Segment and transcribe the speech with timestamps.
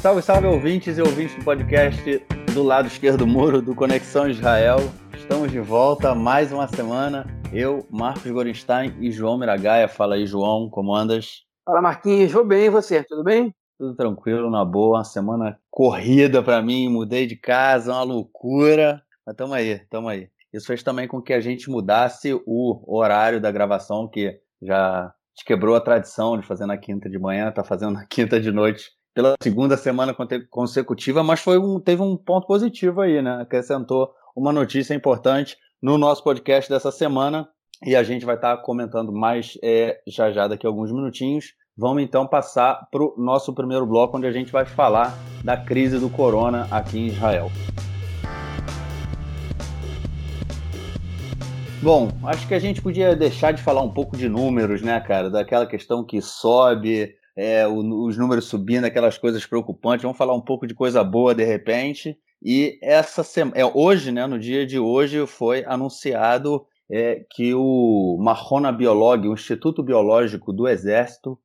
[0.00, 2.24] Salve, salve ouvintes e ouvintes do podcast
[2.54, 4.78] do lado esquerdo do muro do Conexão Israel.
[5.14, 7.26] Estamos de volta mais uma semana.
[7.52, 9.86] Eu, Marcos Gorenstein e João Miragaia.
[9.86, 11.42] Fala aí, João, como andas?
[11.66, 12.32] Fala, Marquinhos.
[12.32, 13.04] Vou bem, e você?
[13.04, 13.54] Tudo bem?
[13.78, 14.98] Tudo tranquilo, na boa.
[14.98, 16.88] Uma semana corrida para mim.
[16.88, 19.02] Mudei de casa, uma loucura.
[19.30, 20.28] Mas tamo aí, tamo aí.
[20.52, 25.14] Isso fez também com que a gente mudasse o horário da gravação, que já
[25.46, 28.90] quebrou a tradição de fazer na quinta de manhã, tá fazendo na quinta de noite
[29.14, 30.14] pela segunda semana
[30.50, 33.40] consecutiva, mas foi um, teve um ponto positivo aí, né?
[33.40, 37.48] Acrescentou uma notícia importante no nosso podcast dessa semana
[37.86, 41.54] e a gente vai estar comentando mais é, já já daqui a alguns minutinhos.
[41.76, 46.00] Vamos então passar para o nosso primeiro bloco, onde a gente vai falar da crise
[46.00, 47.48] do corona aqui em Israel.
[51.82, 55.30] Bom, acho que a gente podia deixar de falar um pouco de números, né, cara?
[55.30, 60.02] Daquela questão que sobe, é, o, os números subindo, aquelas coisas preocupantes.
[60.02, 62.18] Vamos falar um pouco de coisa boa de repente.
[62.42, 68.18] E essa semana, é, hoje, né, no dia de hoje, foi anunciado é, que o
[68.20, 71.38] Marrona Biolog, o Instituto Biológico do Exército,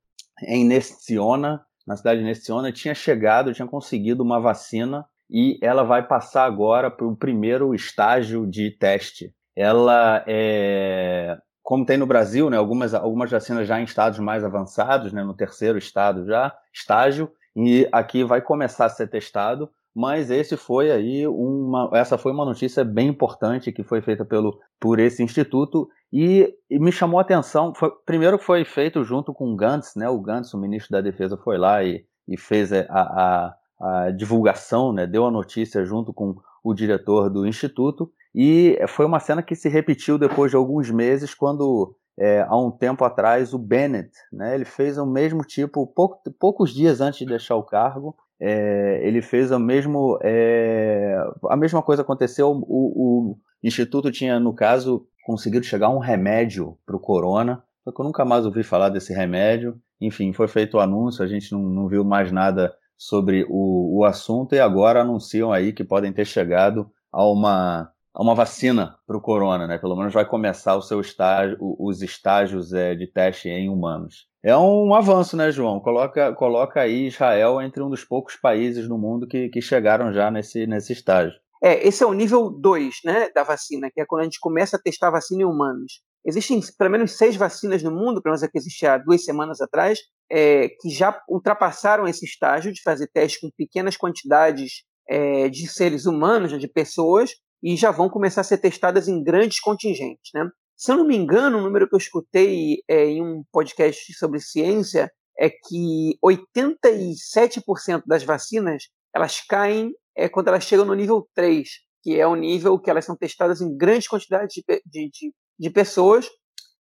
[0.44, 6.05] em Nestiona, na cidade de Nestiona, tinha chegado, tinha conseguido uma vacina e ela vai
[6.05, 9.33] passar agora para o primeiro estágio de teste.
[9.56, 15.11] Ela é, como tem no Brasil, né, algumas, algumas vacinas já em estados mais avançados,
[15.11, 20.56] né, no terceiro estado já, estágio, e aqui vai começar a ser testado, mas esse
[20.56, 25.23] foi aí uma, essa foi uma notícia bem importante que foi feita pelo, por esse
[25.23, 29.95] instituto e, e me chamou a atenção, foi, primeiro foi feito junto com o Gantz,
[29.95, 34.11] né, o Gantz, o ministro da Defesa, foi lá e, e fez a, a, a
[34.11, 39.41] divulgação, né, deu a notícia junto com o diretor do instituto, e foi uma cena
[39.41, 44.11] que se repetiu depois de alguns meses, quando é, há um tempo atrás o Bennett,
[44.31, 48.99] né, ele fez o mesmo tipo, pouco, poucos dias antes de deixar o cargo, é,
[49.08, 51.15] ele fez o mesmo, é,
[51.49, 52.52] a mesma coisa aconteceu.
[52.52, 58.02] O, o, instituto tinha, no caso, conseguido chegar um remédio para o corona, só que
[58.02, 59.80] eu nunca mais ouvi falar desse remédio.
[60.02, 64.04] Enfim, foi feito o anúncio, a gente não, não viu mais nada sobre o, o
[64.04, 67.89] assunto e agora anunciam aí que podem ter chegado a uma
[68.21, 69.77] uma vacina para o corona, né?
[69.77, 74.27] Pelo menos vai começar o seu estágio, os estágios é, de teste em humanos.
[74.43, 75.80] É um avanço, né, João?
[75.80, 80.30] Coloca, coloca aí Israel entre um dos poucos países no mundo que, que chegaram já
[80.30, 81.33] nesse, nesse estágio.
[81.64, 84.77] É, esse é o nível 2 né, da vacina, que é quando a gente começa
[84.77, 86.02] a testar vacina em humanos.
[86.23, 89.61] Existem pelo menos seis vacinas no mundo, pelo menos a que existia há duas semanas
[89.61, 89.99] atrás,
[90.32, 96.05] é, que já ultrapassaram esse estágio de fazer teste com pequenas quantidades é, de seres
[96.05, 100.32] humanos, né, de pessoas, e já vão começar a ser testadas em grandes contingentes.
[100.33, 100.48] Né?
[100.76, 104.39] Se eu não me engano, o número que eu escutei é, em um podcast sobre
[104.39, 108.83] ciência é que 87% das vacinas
[109.14, 111.67] elas caem é, quando elas chegam no nível 3,
[112.04, 115.70] que é o nível que elas são testadas em grandes quantidades de, de, de, de
[115.70, 116.27] pessoas.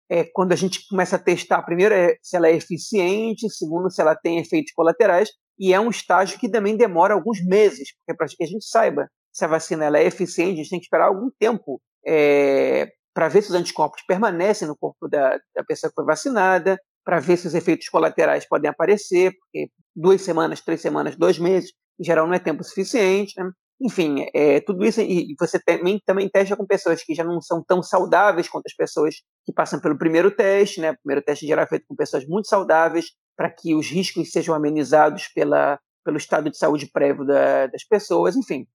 [0.09, 4.01] É, quando a gente começa a testar, primeiro, é se ela é eficiente, segundo, se
[4.01, 8.15] ela tem efeitos colaterais, e é um estágio que também demora alguns meses, porque é
[8.15, 10.87] para que a gente saiba se a vacina ela é eficiente, a gente tem que
[10.87, 15.91] esperar algum tempo é, para ver se os anticorpos permanecem no corpo da, da pessoa
[15.91, 20.81] que foi vacinada, para ver se os efeitos colaterais podem aparecer, porque duas semanas, três
[20.81, 23.35] semanas, dois meses, em geral não é tempo suficiente.
[23.37, 23.51] Né?
[23.81, 27.63] Enfim, é, tudo isso, e você também, também testa com pessoas que já não são
[27.63, 30.93] tão saudáveis quanto as pessoas que passam pelo primeiro teste, né?
[30.93, 33.07] O primeiro teste geral é feito com pessoas muito saudáveis,
[33.37, 38.37] para que os riscos sejam amenizados pela, pelo estado de saúde prévio da, das pessoas,
[38.37, 38.67] enfim.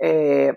[0.00, 0.54] É,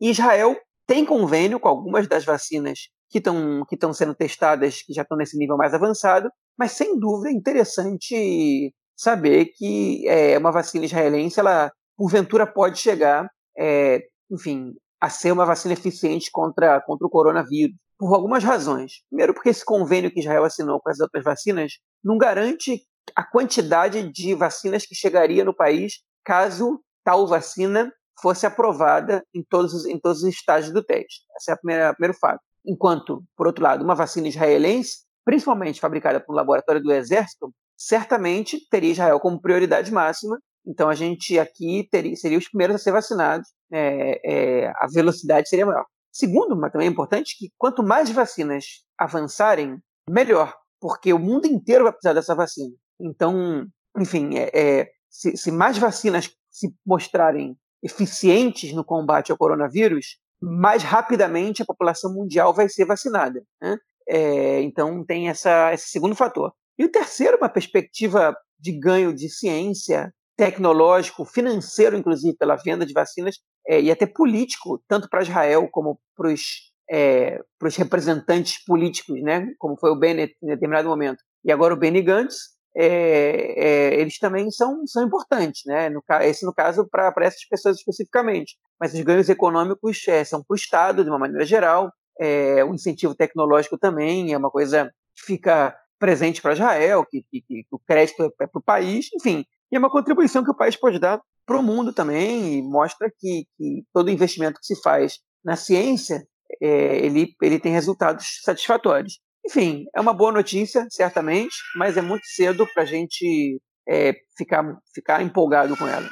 [0.00, 0.56] Israel
[0.86, 5.38] tem convênio com algumas das vacinas que estão que sendo testadas, que já estão nesse
[5.38, 6.28] nível mais avançado,
[6.58, 13.28] mas sem dúvida é interessante saber que é, uma vacina israelense, ela porventura pode chegar,
[13.56, 14.00] é,
[14.30, 19.02] enfim, a ser uma vacina eficiente contra, contra o coronavírus, por algumas razões.
[19.08, 21.72] Primeiro, porque esse convênio que Israel assinou com as outras vacinas
[22.02, 22.82] não garante
[23.14, 29.74] a quantidade de vacinas que chegaria no país caso tal vacina fosse aprovada em todos,
[29.74, 31.22] os, em todos os estágios do teste.
[31.36, 32.40] Esse é o primeiro fato.
[32.66, 38.58] Enquanto, por outro lado, uma vacina israelense, principalmente fabricada por um laboratório do Exército, certamente
[38.70, 40.38] teria Israel como prioridade máxima.
[40.66, 45.48] Então a gente aqui teria, seria os primeiros a ser vacinados, é, é, a velocidade
[45.48, 45.84] seria maior.
[46.10, 48.64] Segundo, mas também é importante que quanto mais vacinas
[48.96, 49.78] avançarem,
[50.08, 52.74] melhor, porque o mundo inteiro vai precisar dessa vacina.
[53.00, 53.66] Então,
[53.98, 60.82] enfim, é, é se, se mais vacinas se mostrarem eficientes no combate ao coronavírus, mais
[60.82, 63.42] rapidamente a população mundial vai ser vacinada.
[63.62, 63.76] Né?
[64.08, 66.52] É, então tem essa, esse segundo fator.
[66.78, 72.92] E o terceiro, uma perspectiva de ganho de ciência, tecnológico, financeiro, inclusive, pela venda de
[72.92, 77.38] vacinas, é, e até político, tanto para Israel como para os é,
[77.76, 82.53] representantes políticos, né, como foi o Bennett em determinado momento, e agora o Benny Gantz,
[82.76, 85.88] é, é, eles também são, são importantes, né?
[85.88, 88.56] No, esse no caso para essas pessoas especificamente.
[88.78, 91.92] Mas os ganhos econômicos é, são para o Estado de uma maneira geral.
[92.18, 97.40] É, o incentivo tecnológico também é uma coisa que fica presente para Israel, que, que,
[97.40, 100.76] que, o crédito é para o país, enfim, e é uma contribuição que o país
[100.76, 105.18] pode dar para o mundo também e mostra que, que, todo investimento que se faz
[105.44, 106.26] na ciência
[106.60, 109.18] é, ele, ele tem resultados satisfatórios.
[109.46, 114.64] Enfim, é uma boa notícia, certamente, mas é muito cedo para a gente é, ficar,
[114.94, 116.08] ficar empolgado com ela.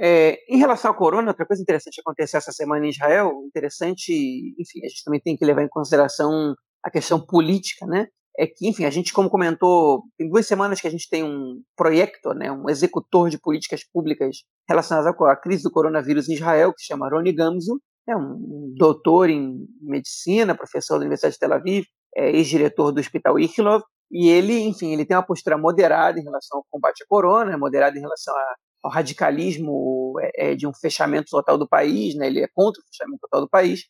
[0.00, 4.12] É, em relação ao corona, outra coisa interessante que aconteceu essa semana em Israel, interessante,
[4.58, 8.06] enfim, a gente também tem que levar em consideração a questão política, né?
[8.38, 11.60] É que, enfim, a gente, como comentou, tem duas semanas que a gente tem um
[11.76, 16.82] projeto, né, um executor de políticas públicas relacionadas à crise do coronavírus em Israel, que
[16.82, 21.84] se chama Roni Gamzu, é um doutor em medicina, professor da Universidade de Tel Aviv,
[22.16, 26.58] é, ex-diretor do Hospital Ichilov, e ele, enfim, ele tem uma postura moderada em relação
[26.58, 31.28] ao combate à corona, moderada em relação a, ao radicalismo é, é, de um fechamento
[31.30, 32.26] total do país, né?
[32.26, 33.82] ele é contra o fechamento total do país,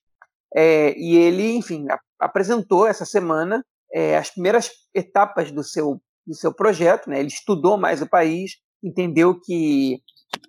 [0.54, 6.34] é, e ele, enfim, a, apresentou essa semana é, as primeiras etapas do seu, do
[6.34, 7.20] seu projeto, né?
[7.20, 10.00] ele estudou mais o país, entendeu que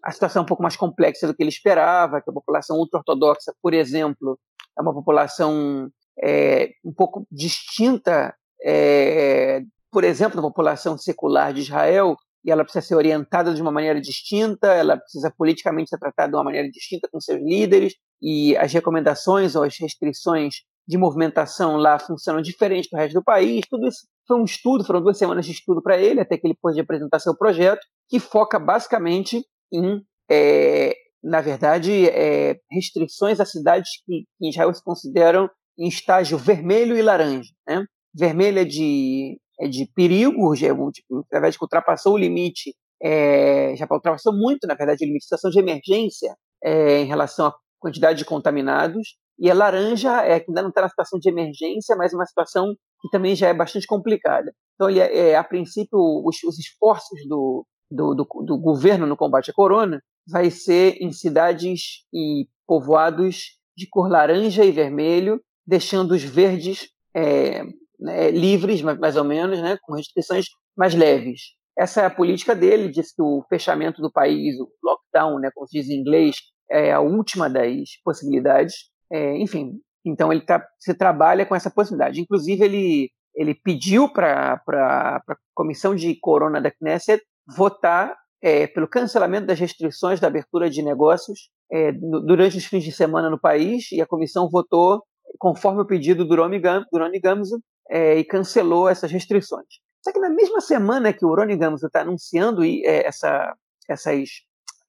[0.04, 3.54] a situação é um pouco mais complexa do que ele esperava, que a população ultra-ortodoxa,
[3.62, 4.38] por exemplo,
[4.77, 5.89] é uma população
[6.24, 8.33] é, um pouco distinta,
[8.63, 9.62] é,
[9.92, 14.00] por exemplo, da população secular de Israel, e ela precisa ser orientada de uma maneira
[14.00, 18.71] distinta, ela precisa politicamente ser tratada de uma maneira distinta com seus líderes, e as
[18.71, 20.56] recomendações ou as restrições
[20.88, 23.62] de movimentação lá funcionam diferente do resto do país.
[23.69, 26.57] Tudo isso foi um estudo, foram duas semanas de estudo para ele, até que ele
[26.60, 33.89] pôde apresentar seu projeto, que foca basicamente em, é, na verdade, é, restrições a cidades
[34.04, 35.50] que, que em Israel se consideram
[35.80, 37.50] em estágio vermelho e laranja.
[37.68, 37.86] Né?
[38.14, 40.58] Vermelho é de, é de perigo, é
[40.92, 45.22] tipo, na verdade, que ultrapassou o limite, é, já ultrapassou muito, na verdade, o limite
[45.22, 49.16] de situação de emergência é, em relação à quantidade de contaminados.
[49.40, 52.76] E a laranja é que ainda não está na situação de emergência, mas uma situação
[53.02, 54.52] que também já é bastante complicada.
[54.76, 59.16] Então, ele é, é a princípio, os, os esforços do, do, do, do, governo no
[59.16, 66.12] combate à corona vai ser em cidades e povoados de cor laranja e vermelho, deixando
[66.12, 67.63] os verdes é,
[68.00, 71.54] né, livres, mais ou menos, né, com restrições mais leves.
[71.77, 75.68] Essa é a política dele, diz que o fechamento do país, o lockdown, né, como
[75.68, 76.38] se diz em inglês,
[76.69, 78.89] é a última das possibilidades.
[79.12, 79.74] É, enfim,
[80.04, 82.19] então ele tá, se trabalha com essa possibilidade.
[82.19, 85.21] Inclusive, ele, ele pediu para a
[85.54, 87.24] comissão de corona da Knesset
[87.56, 92.92] votar é, pelo cancelamento das restrições da abertura de negócios é, durante os fins de
[92.92, 95.04] semana no país, e a comissão votou
[95.38, 99.68] conforme o pedido do Rony Gamzo, é, e cancelou essas restrições.
[100.04, 103.54] Só que na mesma semana que o Rony Gamzo está anunciando é, essa,
[103.88, 104.30] essas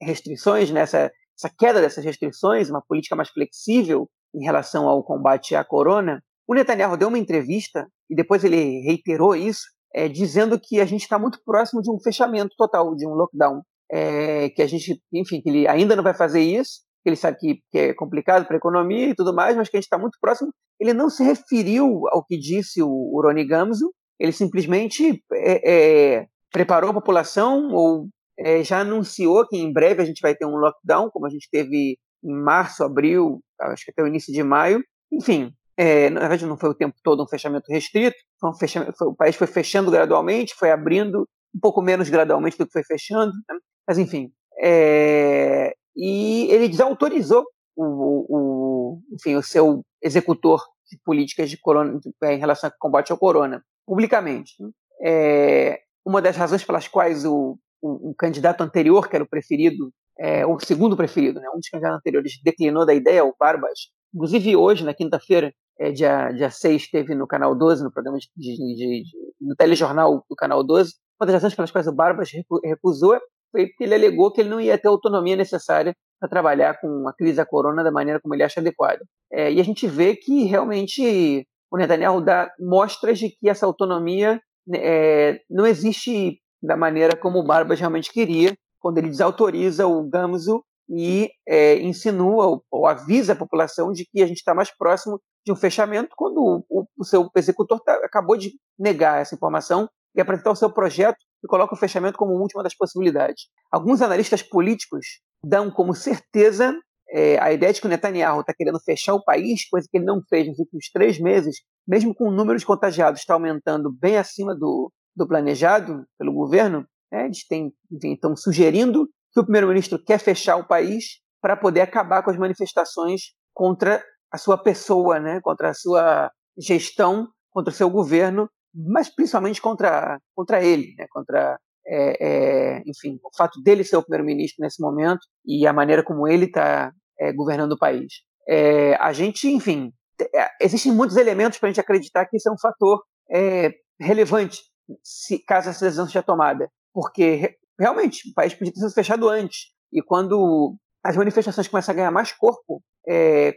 [0.00, 5.54] restrições, né, essa, essa queda dessas restrições, uma política mais flexível em relação ao combate
[5.56, 9.62] à corona, o Netanyahu deu uma entrevista e depois ele reiterou isso,
[9.94, 13.62] é, dizendo que a gente está muito próximo de um fechamento total, de um lockdown.
[13.92, 17.60] É, que a gente, enfim, que ele ainda não vai fazer isso, ele sabe que,
[17.70, 20.18] que é complicado para a economia e tudo mais, mas que a gente está muito
[20.20, 20.52] próximo.
[20.78, 26.26] Ele não se referiu ao que disse o, o Rony Gamzo, ele simplesmente é, é,
[26.52, 30.56] preparou a população ou é, já anunciou que em breve a gente vai ter um
[30.56, 34.82] lockdown, como a gente teve em março, abril, acho que até o início de maio.
[35.10, 39.08] Enfim, é, na verdade não foi o tempo todo um fechamento restrito, um fechamento, foi,
[39.08, 43.32] o país foi fechando gradualmente, foi abrindo um pouco menos gradualmente do que foi fechando,
[43.48, 43.56] né?
[43.88, 44.30] mas enfim,
[44.62, 47.44] é, e ele desautorizou
[47.76, 53.12] o, o, enfim, o seu executor de políticas de corona, é, em relação ao combate
[53.12, 54.54] ao corona, publicamente.
[54.60, 54.70] Né?
[55.02, 59.92] É, uma das razões pelas quais o, o, o, candidato anterior, que era o preferido,
[60.18, 64.56] é, o segundo preferido, né, um dos candidatos anteriores, declinou da ideia, o Barbas, inclusive
[64.56, 68.74] hoje, na quinta-feira, é, dia, dia 6, teve no Canal 12, no programa de, de,
[68.74, 69.04] de,
[69.40, 72.30] no telejornal do Canal 12, uma das razões pelas quais o Barbas
[72.64, 73.18] recusou
[73.50, 77.08] foi porque ele alegou que ele não ia ter a autonomia necessária para trabalhar com
[77.08, 79.04] a crise da corona da maneira como ele acha adequada.
[79.32, 84.40] É, e a gente vê que realmente o Netanyahu dá mostras de que essa autonomia
[84.66, 90.02] né, é, não existe da maneira como o Barbas realmente queria, quando ele desautoriza o
[90.08, 94.70] Gamzu e é, insinua ou, ou, avisa a população de que a gente está mais
[94.76, 99.88] próximo de um fechamento quando o, o seu executor tá, acabou de negar essa informação
[100.14, 103.44] e apresentar o seu projeto e coloca o fechamento como última das possibilidades.
[103.70, 105.06] Alguns analistas políticos
[105.44, 106.76] dão como certeza
[107.12, 110.04] é, a ideia de que o Netanyahu está querendo fechar o país, coisa que ele
[110.04, 114.16] não fez nos últimos três meses, mesmo com o número de contagiados está aumentando bem
[114.16, 117.72] acima do, do planejado pelo governo, né, eles têm,
[118.04, 123.32] estão sugerindo que o primeiro-ministro quer fechar o país para poder acabar com as manifestações
[123.52, 124.02] contra
[124.32, 130.18] a sua pessoa, né, contra a sua gestão, contra o seu governo, mas principalmente contra,
[130.34, 135.20] contra ele, né, contra é, é, enfim, o fato dele ser o primeiro-ministro nesse momento
[135.44, 138.22] e a maneira como ele está é, governando o país.
[138.48, 139.92] É, a gente, enfim,
[140.34, 144.60] é, existem muitos elementos para a gente acreditar que isso é um fator é, relevante
[145.02, 149.68] se caso essa decisão seja tomada, porque realmente o país podia ter sido fechado antes
[149.92, 152.82] e quando as manifestações começam a ganhar mais corpo,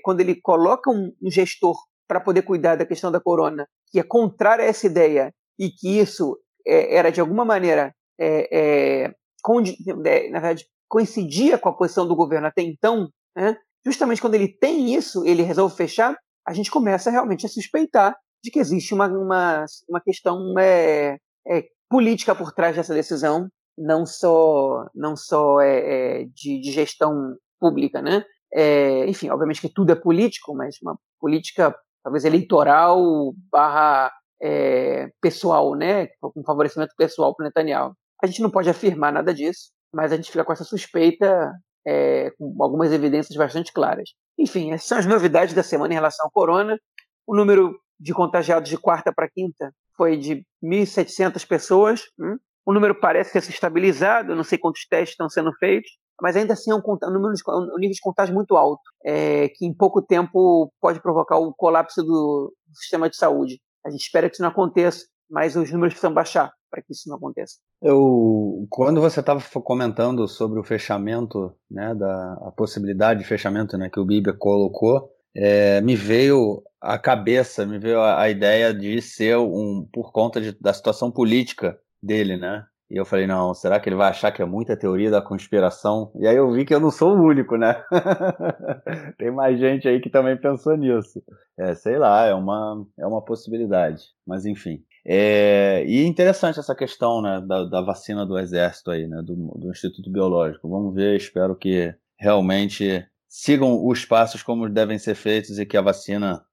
[0.04, 1.76] quando ele coloca um, um gestor
[2.08, 6.00] para poder cuidar da questão da corona, que é contrária a essa ideia e que
[6.00, 12.48] isso era de alguma maneira é, é, na verdade, coincidia com a posição do governo
[12.48, 13.58] até então, né?
[13.86, 16.18] justamente quando ele tem isso, ele resolve fechar,
[16.48, 21.18] a gente começa realmente a suspeitar de que existe uma, uma, uma questão é,
[21.48, 27.36] é, política por trás dessa decisão, não só, não só é, é de, de, gestão
[27.60, 28.02] pública.
[28.02, 28.24] Né?
[28.54, 35.74] É, enfim, obviamente que tudo é político, mas uma política talvez eleitoral barra é, pessoal,
[35.74, 36.08] né?
[36.20, 37.96] com favorecimento pessoal para Netanyahu.
[38.22, 41.52] A gente não pode afirmar nada disso, mas a gente fica com essa suspeita
[41.88, 44.10] é, com algumas evidências bastante claras.
[44.38, 46.78] Enfim, essas são as novidades da semana em relação ao corona.
[47.26, 52.02] O número de contagiados de quarta para quinta foi de 1.700 pessoas.
[52.20, 52.38] Hum?
[52.66, 56.54] O número parece ter se estabilizado, não sei quantos testes estão sendo feitos, mas ainda
[56.54, 59.74] assim é um, um, número de, um nível de contágio muito alto, é, que em
[59.74, 63.60] pouco tempo pode provocar o colapso do, do sistema de saúde.
[63.86, 67.08] A gente espera que isso não aconteça, mas os números precisam baixar para que isso
[67.08, 67.58] não aconteça.
[67.82, 73.90] Eu, quando você estava comentando sobre o fechamento, né, da a possibilidade de fechamento, né,
[73.92, 79.02] que o Bíblia colocou, é, me veio à cabeça, me veio a, a ideia de
[79.02, 82.66] ser um por conta de, da situação política dele, né?
[82.94, 86.12] E eu falei, não, será que ele vai achar que é muita teoria da conspiração?
[86.16, 87.84] E aí eu vi que eu não sou o único, né?
[89.18, 91.20] Tem mais gente aí que também pensou nisso.
[91.58, 94.04] É, sei lá, é uma, é uma possibilidade.
[94.28, 94.84] Mas enfim.
[95.04, 99.72] É, e interessante essa questão né, da, da, vacina do exército aí, né, do, do,
[99.72, 100.70] Instituto Biológico.
[100.70, 105.82] Vamos ver, espero que realmente sigam os passos como devem ser feitos e que a
[105.82, 106.46] vacina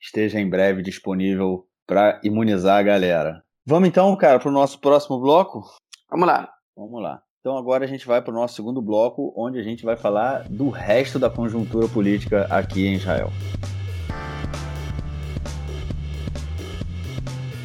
[0.00, 3.42] esteja em breve disponível para imunizar a galera.
[3.64, 5.62] Vamos então, cara, para o nosso próximo bloco?
[6.10, 6.52] Vamos lá.
[6.76, 7.22] Vamos lá.
[7.38, 10.48] Então agora a gente vai para o nosso segundo bloco, onde a gente vai falar
[10.48, 13.30] do resto da conjuntura política aqui em Israel.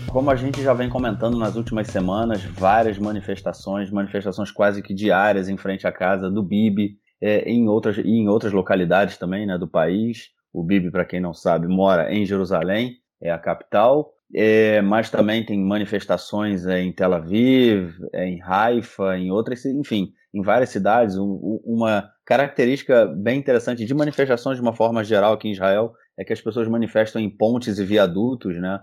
[0.07, 5.49] Como a gente já vem comentando nas últimas semanas, várias manifestações, manifestações quase que diárias
[5.49, 9.57] em frente à casa do Bibi, é, em outras, e em outras localidades também né,
[9.57, 10.29] do país.
[10.53, 15.45] O Bibi, para quem não sabe, mora em Jerusalém, é a capital, é, mas também
[15.45, 21.17] tem manifestações é, em Tel Aviv, é, em Haifa, em outras, enfim, em várias cidades.
[21.17, 26.25] Um, uma característica bem interessante de manifestações de uma forma geral aqui em Israel é
[26.25, 28.79] que as pessoas manifestam em pontes e viadutos, né?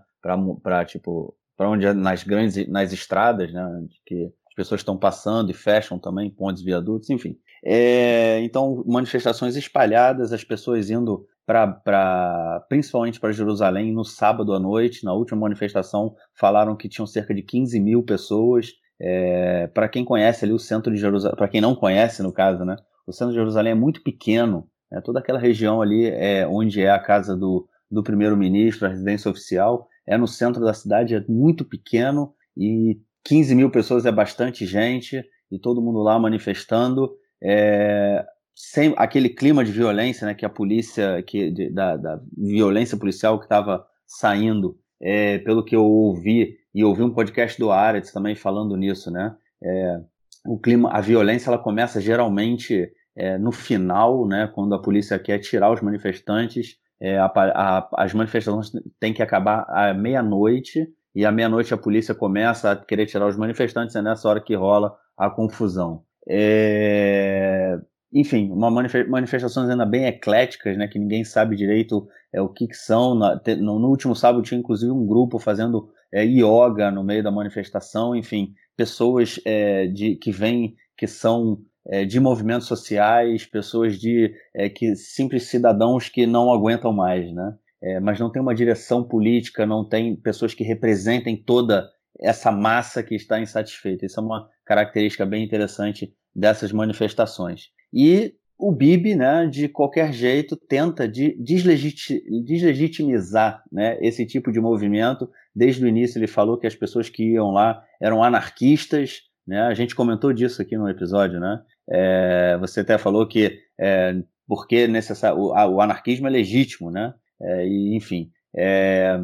[0.63, 3.63] para tipo para onde é nas grandes nas estradas, né,
[4.05, 7.37] que as pessoas estão passando e fecham também pontes, viadutos, enfim.
[7.65, 15.05] É, então manifestações espalhadas, as pessoas indo para principalmente para Jerusalém no sábado à noite.
[15.05, 18.73] Na última manifestação falaram que tinham cerca de 15 mil pessoas.
[19.01, 22.65] É, para quem conhece ali o centro de Jerusalém, para quem não conhece no caso,
[22.65, 24.69] né, o centro de Jerusalém é muito pequeno.
[24.91, 29.31] Né, toda aquela região ali é onde é a casa do, do primeiro-ministro, a residência
[29.31, 34.67] oficial, é no centro da cidade, é muito pequeno e 15 mil pessoas é bastante
[34.67, 37.11] gente e todo mundo lá manifestando.
[37.43, 42.96] É, sem aquele clima de violência, né, que a polícia, que de, da, da, violência
[42.96, 48.12] policial que estava saindo, é, pelo que eu ouvi e ouvi um podcast do Aretz
[48.12, 50.00] também falando nisso, né, é,
[50.46, 55.38] o clima, a violência ela começa geralmente é, no final, né, quando a polícia quer
[55.38, 61.30] tirar os manifestantes é, a, a, as manifestações têm que acabar à meia-noite, e à
[61.30, 65.28] meia-noite a polícia começa a querer tirar os manifestantes, é nessa hora que rola a
[65.30, 66.02] confusão.
[66.26, 67.78] É...
[68.14, 72.76] Enfim, uma manifestações ainda bem ecléticas, né, que ninguém sabe direito é, o que, que
[72.76, 73.14] são.
[73.14, 78.14] No, no, último sábado tinha inclusive um grupo fazendo é, yoga no meio da manifestação,
[78.14, 84.68] enfim, pessoas é, de, que vêm, que são é, de movimentos sociais, pessoas de é,
[84.68, 87.54] que simples cidadãos que não aguentam mais, né?
[87.83, 91.90] É, mas não tem uma direção política, não tem pessoas que representem toda
[92.21, 94.06] essa massa que está insatisfeita.
[94.06, 97.68] Isso é uma característica bem interessante dessas manifestações.
[97.95, 105.31] E o Bibi, né, de qualquer jeito, tenta de deslegitimizar né, esse tipo de movimento.
[105.55, 109.21] Desde o início ele falou que as pessoas que iam lá eram anarquistas.
[109.47, 109.61] Né?
[109.61, 111.39] A gente comentou disso aqui no episódio.
[111.39, 111.63] Né?
[111.89, 117.15] É, você até falou que é, porque necessário, o, o, anarquismo é legítimo, né?
[117.41, 119.21] É, e, enfim, é,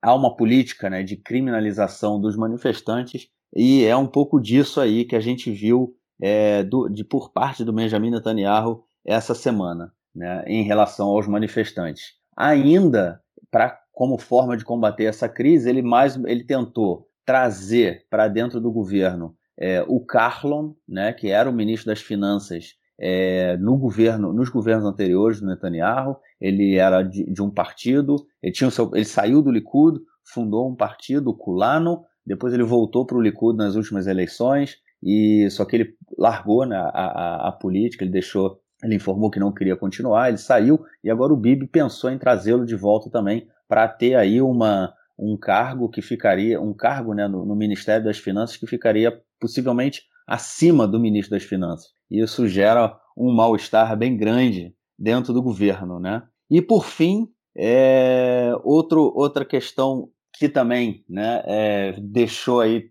[0.00, 5.16] há uma política né, de criminalização dos manifestantes e é um pouco disso aí que
[5.16, 10.62] a gente viu é, do, de, por parte do Benjamin Netanyahu essa semana, né, em
[10.62, 12.14] relação aos manifestantes.
[12.36, 18.60] Ainda, para como forma de combater essa crise, ele mais ele tentou trazer para dentro
[18.60, 24.32] do governo é, o Carlon, né, que era o ministro das Finanças é, no governo,
[24.32, 26.16] nos governos anteriores do Netanyahu.
[26.40, 30.74] Ele era de, de um partido, ele, tinha seu, ele saiu do Likud, fundou um
[30.76, 35.76] partido, o Kulano, depois ele voltou para o Likud nas últimas eleições, e só que
[35.76, 40.28] ele largou né, a, a, a, política, ele deixou, ele informou que não queria continuar,
[40.28, 44.40] ele saiu e agora o Bibi pensou em trazê-lo de volta também para ter aí
[44.40, 49.20] uma um cargo que ficaria um cargo né, no, no Ministério das Finanças que ficaria
[49.38, 51.88] possivelmente acima do ministro das Finanças.
[52.10, 56.22] E isso gera um mal-estar bem grande dentro do governo, né?
[56.50, 62.90] E por fim, é, outro, outra questão que também né, é, deixou aí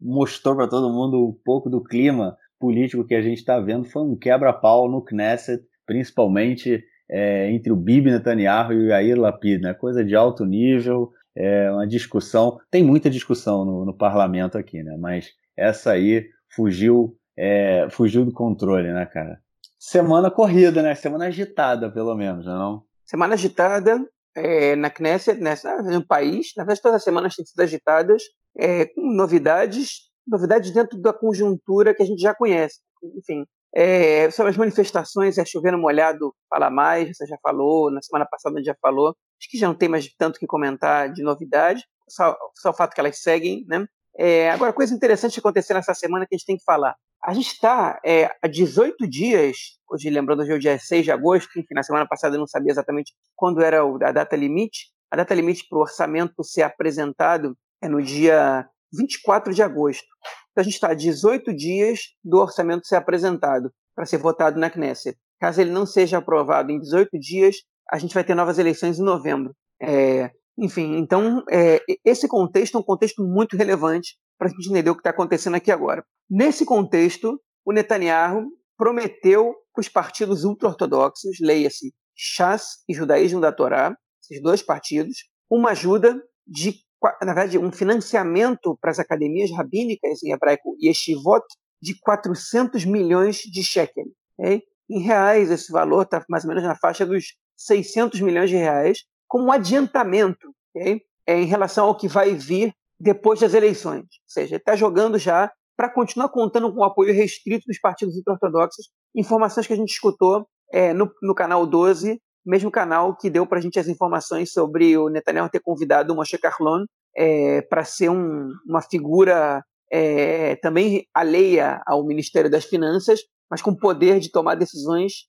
[0.00, 4.02] mostrou para todo mundo um pouco do clima político que a gente está vendo foi
[4.02, 9.74] um quebra-pau no Knesset, principalmente é, entre o Bibi Netanyahu e o Yair Lapid, né?
[9.74, 12.58] Coisa de alto nível, é uma discussão.
[12.70, 14.96] Tem muita discussão no, no parlamento aqui, né?
[14.98, 19.40] Mas essa aí fugiu, é, fugiu do controle, né, cara?
[19.78, 20.94] Semana corrida, né?
[20.94, 22.76] Semana agitada, pelo menos, não?
[22.76, 26.52] É Semana agitada é, na Knesset, nessa, no país.
[26.56, 28.22] Na verdade, todas as semanas têm sido agitadas
[28.56, 32.80] é, com novidades, novidades dentro da conjuntura que a gente já conhece.
[33.16, 38.26] Enfim, é, sobre as manifestações, é chovendo molhado, fala mais, você já falou, na semana
[38.26, 39.08] passada já falou.
[39.40, 42.94] Acho que já não tem mais tanto que comentar de novidade, só, só o fato
[42.94, 43.86] que elas seguem, né?
[44.18, 46.96] É, agora, coisa interessante que aconteceu nessa semana que a gente tem que falar.
[47.22, 51.12] A gente está é, há 18 dias, hoje lembrando, hoje é o dia 6 de
[51.12, 54.88] agosto, enfim, na semana passada eu não sabia exatamente quando era a data limite.
[55.10, 60.06] A data limite para o orçamento ser apresentado é no dia 24 de agosto.
[60.50, 64.70] Então a gente está a 18 dias do orçamento ser apresentado para ser votado na
[64.70, 65.16] Knesset.
[65.40, 67.56] Caso ele não seja aprovado em 18 dias,
[67.90, 69.54] a gente vai ter novas eleições em novembro.
[69.80, 74.90] É, enfim, então é, esse contexto é um contexto muito relevante para a gente entender
[74.90, 76.04] o que está acontecendo aqui agora.
[76.28, 83.96] Nesse contexto, o Netanyahu prometeu que os partidos ultra-ortodoxos, leia-se Shas e Judaísmo da Torá,
[84.22, 85.18] esses dois partidos,
[85.50, 86.74] uma ajuda de
[87.22, 91.44] na verdade, um financiamento para as academias rabínicas em hebraico yeshivot
[91.80, 94.04] de 400 milhões de shekel.
[94.38, 94.62] Okay?
[94.88, 99.04] Em reais, esse valor está mais ou menos na faixa dos 600 milhões de reais,
[99.26, 101.00] como um adiantamento okay?
[101.26, 104.00] é, em relação ao que vai vir depois das eleições.
[104.00, 108.90] Ou seja, está jogando já para continuar contando com o apoio restrito dos partidos ortodoxos,
[109.14, 113.58] informações que a gente escutou é, no, no canal 12 mesmo canal que deu para
[113.58, 116.84] a gente as informações sobre o Netanyahu ter convidado o Moshe Carlon
[117.16, 123.74] é, para ser um, uma figura é, também alheia ao Ministério das Finanças, mas com
[123.74, 125.26] poder de tomar decisões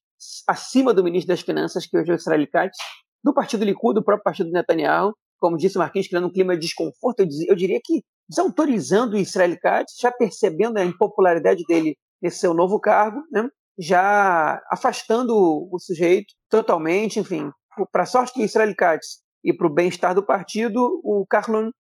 [0.48, 2.78] acima do ministro das Finanças, que hoje é o Israel Katz,
[3.24, 7.22] do Partido Likud, do próprio Partido Netanyahu, como disse Marquinhos, criando um clima de desconforto,
[7.48, 12.80] eu diria que desautorizando o Israel Katz, já percebendo a impopularidade dele nesse seu novo
[12.80, 13.50] cargo, né?
[13.82, 17.50] Já afastando o sujeito totalmente, enfim,
[17.92, 21.72] para sorte de Israel Katz e para o bem-estar do partido, o Carlon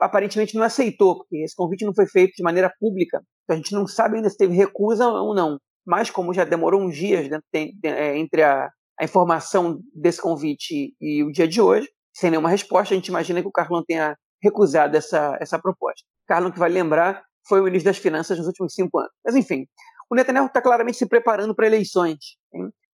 [0.00, 3.22] aparentemente não aceitou, porque esse convite não foi feito de maneira pública.
[3.44, 5.58] Então a gente não sabe ainda se teve recusa ou não.
[5.86, 8.68] Mas como já demorou uns dias é, entre a,
[8.98, 13.40] a informação desse convite e o dia de hoje, sem nenhuma resposta, a gente imagina
[13.40, 16.02] que o Carlon tenha recusado essa, essa proposta.
[16.26, 19.10] Carlon, que vai lembrar, foi o ministro das Finanças nos últimos cinco anos.
[19.24, 19.66] Mas enfim,
[20.10, 22.18] o Netanyahu está claramente se preparando para eleições.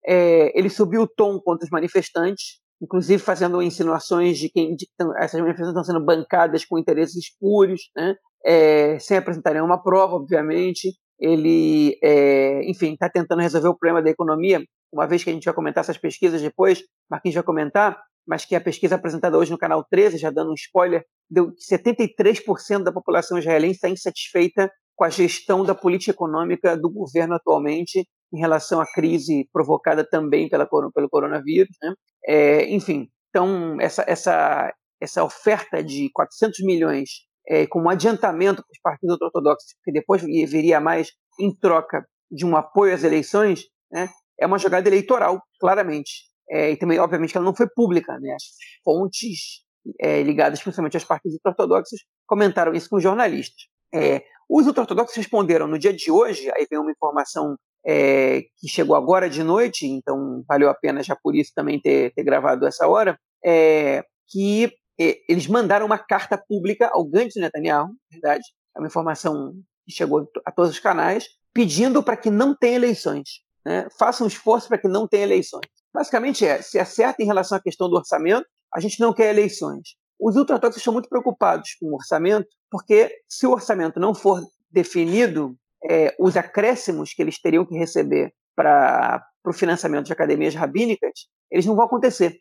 [0.05, 4.75] É, ele subiu o tom contra os manifestantes, inclusive fazendo insinuações de que
[5.17, 8.15] essas manifestações estão sendo bancadas com interesses espúrios, né?
[8.45, 10.93] é, sem apresentar nenhuma prova, obviamente.
[11.17, 15.45] Ele, é, enfim, está tentando resolver o problema da economia, uma vez que a gente
[15.45, 17.97] vai comentar essas pesquisas depois, Marquinhos vai comentar,
[18.27, 21.61] mas que a pesquisa apresentada hoje no canal 13, já dando um spoiler, deu que
[21.63, 28.07] 73% da população israelense está insatisfeita com a gestão da política econômica do governo atualmente
[28.33, 31.75] em relação à crise provocada também pela, pelo coronavírus.
[31.81, 31.93] Né?
[32.25, 37.09] É, enfim, então essa, essa, essa oferta de 400 milhões
[37.47, 42.55] é, como adiantamento para os partidos ortodoxos, que depois viria mais em troca de um
[42.55, 46.25] apoio às eleições, né, é uma jogada eleitoral, claramente.
[46.49, 48.19] É, e também, obviamente, ela não foi pública.
[48.19, 48.33] Né?
[48.33, 48.43] As
[48.83, 49.63] fontes
[49.99, 53.63] é, ligadas principalmente aos partidos ortodoxos comentaram isso com jornalistas.
[53.95, 57.55] É, os ortodoxos responderam no dia de hoje, aí vem uma informação
[57.85, 62.13] é, que chegou agora de noite, então valeu a pena já por isso também ter,
[62.13, 67.89] ter gravado essa hora, é, que é, eles mandaram uma carta pública ao Gantz Netanyahu,
[68.11, 68.43] verdade,
[68.75, 69.53] é uma informação
[69.85, 73.41] que chegou a todos os canais, pedindo para que não tenha eleições.
[73.65, 73.87] Né?
[73.97, 75.65] Faça um esforço para que não tenha eleições.
[75.93, 79.95] Basicamente é, se acerta em relação à questão do orçamento, a gente não quer eleições.
[80.19, 85.55] Os ultraortodoxos estão muito preocupados com o orçamento, porque se o orçamento não for definido,
[85.89, 91.11] é, os acréscimos que eles teriam que receber para o financiamento de academias rabínicas,
[91.51, 92.37] eles não vão acontecer.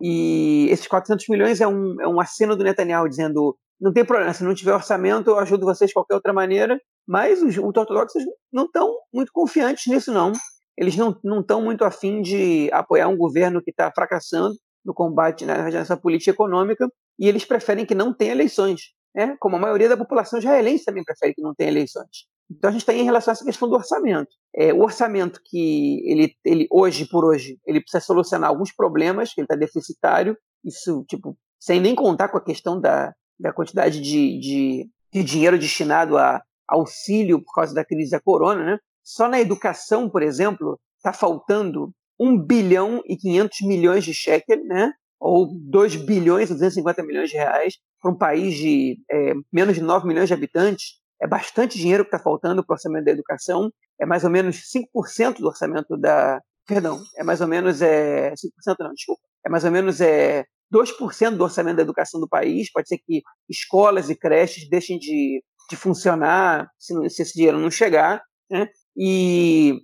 [0.00, 4.32] E esses 400 milhões é um, é um aceno do Netanyahu dizendo não tem problema,
[4.32, 6.80] se não tiver orçamento, eu ajudo vocês de qualquer outra maneira.
[7.06, 8.22] Mas os ortodoxos
[8.52, 10.32] não estão muito confiantes nisso, não.
[10.76, 15.70] Eles não estão muito afim de apoiar um governo que está fracassando no combate né,
[15.70, 18.92] nessa política econômica e eles preferem que não tenha eleições.
[19.14, 19.36] Né?
[19.38, 22.26] Como a maioria da população israelense também prefere que não tenha eleições.
[22.50, 24.30] Então a gente tem em relação a essa questão do orçamento.
[24.54, 29.40] É, o orçamento que ele, ele hoje por hoje ele precisa solucionar alguns problemas, que
[29.40, 34.38] ele está deficitário, isso tipo sem nem contar com a questão da, da quantidade de,
[34.38, 38.78] de, de dinheiro destinado a auxílio por causa da crise da corona, né?
[39.02, 44.92] Só na educação, por exemplo, está faltando 1 bilhão e 500 milhões de shekel, né?
[45.24, 49.80] Ou 2 bilhões e 250 milhões de reais para um país de é, menos de
[49.80, 51.00] 9 milhões de habitantes.
[51.20, 53.72] É bastante dinheiro que está faltando para o orçamento da educação.
[53.98, 56.42] É mais ou menos 5% do orçamento da.
[56.66, 57.80] Perdão, é mais ou menos.
[57.80, 59.22] É, 5% não, desculpa.
[59.46, 62.70] É mais ou menos é, 2% do orçamento da educação do país.
[62.70, 67.70] Pode ser que escolas e creches deixem de, de funcionar se, se esse dinheiro não
[67.70, 68.22] chegar.
[68.50, 68.68] Né?
[68.94, 69.80] E,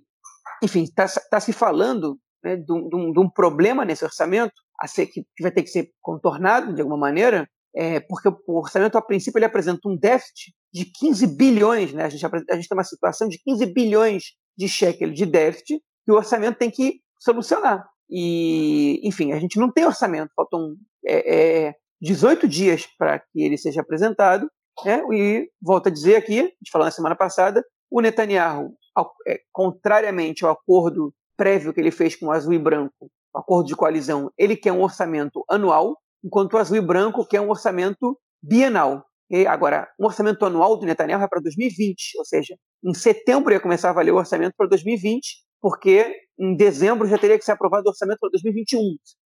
[0.61, 5.05] enfim, está tá se falando né, de, um, de, um, problema nesse orçamento a ser,
[5.07, 9.37] que vai ter que ser contornado de alguma maneira, é, porque o orçamento, a princípio,
[9.37, 12.05] ele apresenta um déficit de 15 bilhões, né?
[12.05, 14.23] a, gente, a gente tem uma situação de 15 bilhões
[14.57, 17.87] de shekel de déficit que o orçamento tem que solucionar.
[18.09, 23.57] E, enfim, a gente não tem orçamento, faltam é, é, 18 dias para que ele
[23.57, 24.49] seja apresentado,
[24.83, 25.01] né?
[25.13, 29.39] e volto a dizer aqui, a gente falou na semana passada, o Netanyahu, ao, é,
[29.51, 33.75] contrariamente ao acordo prévio que ele fez com o Azul e Branco, o acordo de
[33.75, 39.05] coalizão, ele quer um orçamento anual, enquanto o Azul e Branco quer um orçamento bienal.
[39.29, 43.59] E agora, o orçamento anual do Netanyahu é para 2020, ou seja, em setembro ia
[43.59, 45.21] começar a valer o orçamento para 2020,
[45.61, 48.79] porque em dezembro já teria que ser aprovado o orçamento para 2021.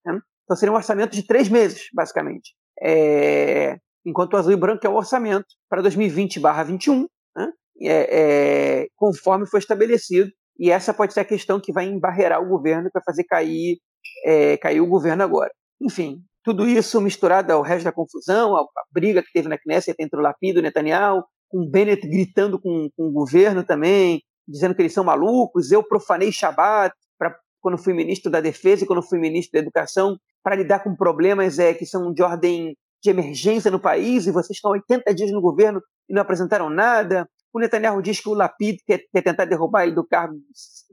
[0.06, 0.20] Né?
[0.44, 2.54] Então seria um orçamento de três meses, basicamente.
[2.82, 3.78] É...
[4.06, 7.06] Enquanto o azul e branco é o orçamento para 2020/21,
[7.38, 7.52] né?
[7.84, 8.88] é, é...
[8.98, 13.02] conforme foi estabelecido e essa pode ser a questão que vai embarrear o governo para
[13.04, 13.80] fazer cair,
[14.26, 15.52] é, cair o governo agora.
[15.82, 20.20] Enfim, tudo isso misturado ao resto da confusão, a, briga que teve na Knesset entre
[20.20, 24.82] o Lapid e o Netanyahu, com Bennett gritando com, com o governo também, dizendo que
[24.82, 25.72] eles são malucos.
[25.72, 30.18] Eu profanei Shabbat pra, quando fui ministro da Defesa e quando fui ministro da Educação
[30.44, 34.58] para lidar com problemas é, que são de ordem de emergência no país e vocês
[34.58, 37.28] estão 80 dias no governo e não apresentaram nada.
[37.54, 40.36] O Netanyahu diz que o Lapid quer, quer tentar derrubar ele do cargo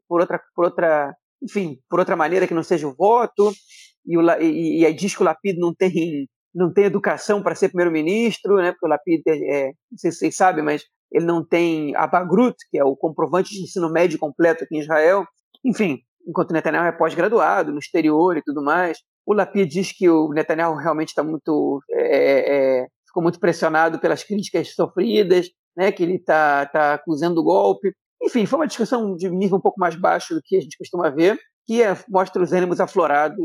[0.08, 3.52] por outra, por outra, enfim, por outra maneira que não seja o voto.
[4.06, 7.68] E, o, e, e diz que o Lapid não tem, não tem educação para ser
[7.68, 8.72] primeiro-ministro, né?
[8.72, 12.78] Porque o Lapid, é, é, se vocês sabem, mas ele não tem a Bagrut, que
[12.78, 15.24] é o comprovante de ensino médio completo aqui em Israel.
[15.64, 18.98] Enfim, enquanto o Netanyahu é pós-graduado no exterior e tudo mais.
[19.26, 24.22] O Lapid diz que o Netanyahu realmente está muito é, é, ficou muito pressionado pelas
[24.22, 27.92] críticas sofridas né, que ele está tá acusando o golpe.
[28.22, 31.08] Enfim, foi uma discussão de nível um pouco mais baixo do que a gente costuma
[31.10, 33.38] ver, que é, mostra os ânimos aflorados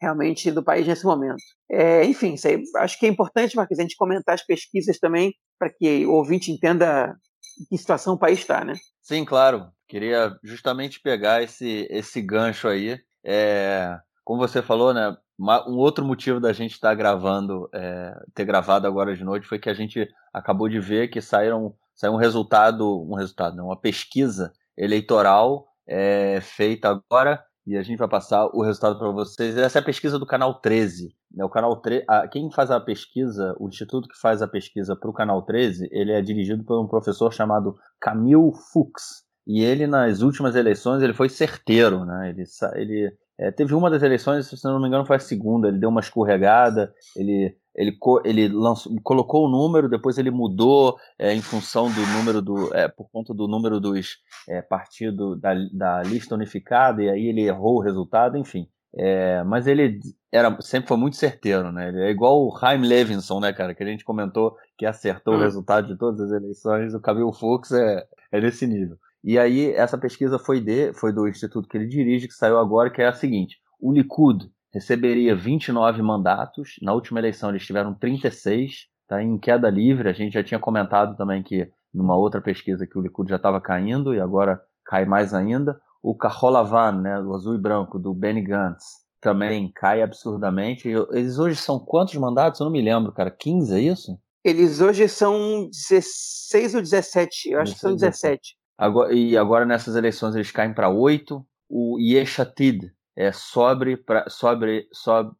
[0.00, 1.42] realmente do país nesse momento.
[1.70, 5.70] É, enfim, aí, acho que é importante, Marcos, a gente comentar as pesquisas também, para
[5.70, 7.14] que o ouvinte entenda
[7.60, 8.74] em que situação o país está, né?
[9.02, 9.68] Sim, claro.
[9.88, 12.98] Queria justamente pegar esse, esse gancho aí.
[13.24, 15.16] É, como você falou, né?
[15.38, 19.58] um outro motivo da gente estar tá gravando, é, ter gravado agora de noite, foi
[19.58, 24.52] que a gente acabou de ver que saíram, saiu um resultado, um resultado, uma pesquisa
[24.76, 29.56] eleitoral é, feita agora, e a gente vai passar o resultado para vocês.
[29.56, 31.14] Essa é a pesquisa do canal 13.
[31.32, 31.44] Né?
[31.44, 35.14] O canal 13, quem faz a pesquisa, o instituto que faz a pesquisa para o
[35.14, 39.24] canal 13, ele é dirigido por um professor chamado Camille Fuchs.
[39.46, 42.30] e ele nas últimas eleições ele foi certeiro, né?
[42.30, 45.68] Ele, ele é, teve uma das eleições, se não me engano, foi a segunda.
[45.68, 51.34] Ele deu uma escorregada, ele ele, ele lançou, colocou o número, depois ele mudou é,
[51.34, 52.74] em função do número do.
[52.74, 57.42] É, por conta do número dos é, partidos da, da lista unificada, e aí ele
[57.42, 58.68] errou o resultado, enfim.
[58.96, 59.98] É, mas ele
[60.30, 61.88] era, sempre foi muito certeiro, né?
[61.88, 63.74] Ele é igual o Chaim Levinson, né, cara?
[63.74, 65.38] Que a gente comentou que acertou hum.
[65.38, 66.94] o resultado de todas as eleições.
[66.94, 68.96] O Camilo Fux é, é nesse nível.
[69.22, 72.90] E aí, essa pesquisa foi, de, foi do instituto que ele dirige, que saiu agora,
[72.90, 78.88] que é a seguinte: o Likud receberia 29 mandatos, na última eleição eles tiveram 36,
[79.06, 80.08] tá em queda livre.
[80.08, 83.60] A gente já tinha comentado também que numa outra pesquisa que o Likud já estava
[83.60, 85.80] caindo e agora cai mais ainda.
[86.02, 90.88] O Kaholavan, né, do azul e branco, do Benny Gantz, também cai absurdamente.
[91.12, 92.58] Eles hoje são quantos mandatos?
[92.58, 93.30] Eu não me lembro, cara.
[93.30, 94.18] 15, é isso?
[94.44, 98.56] Eles hoje são 16 ou 17, eu acho 16, que são 17.
[98.76, 101.46] Agora, e agora nessas eleições eles caem para 8.
[101.70, 105.36] O Yeshatid é, sobe para sobe, sobe,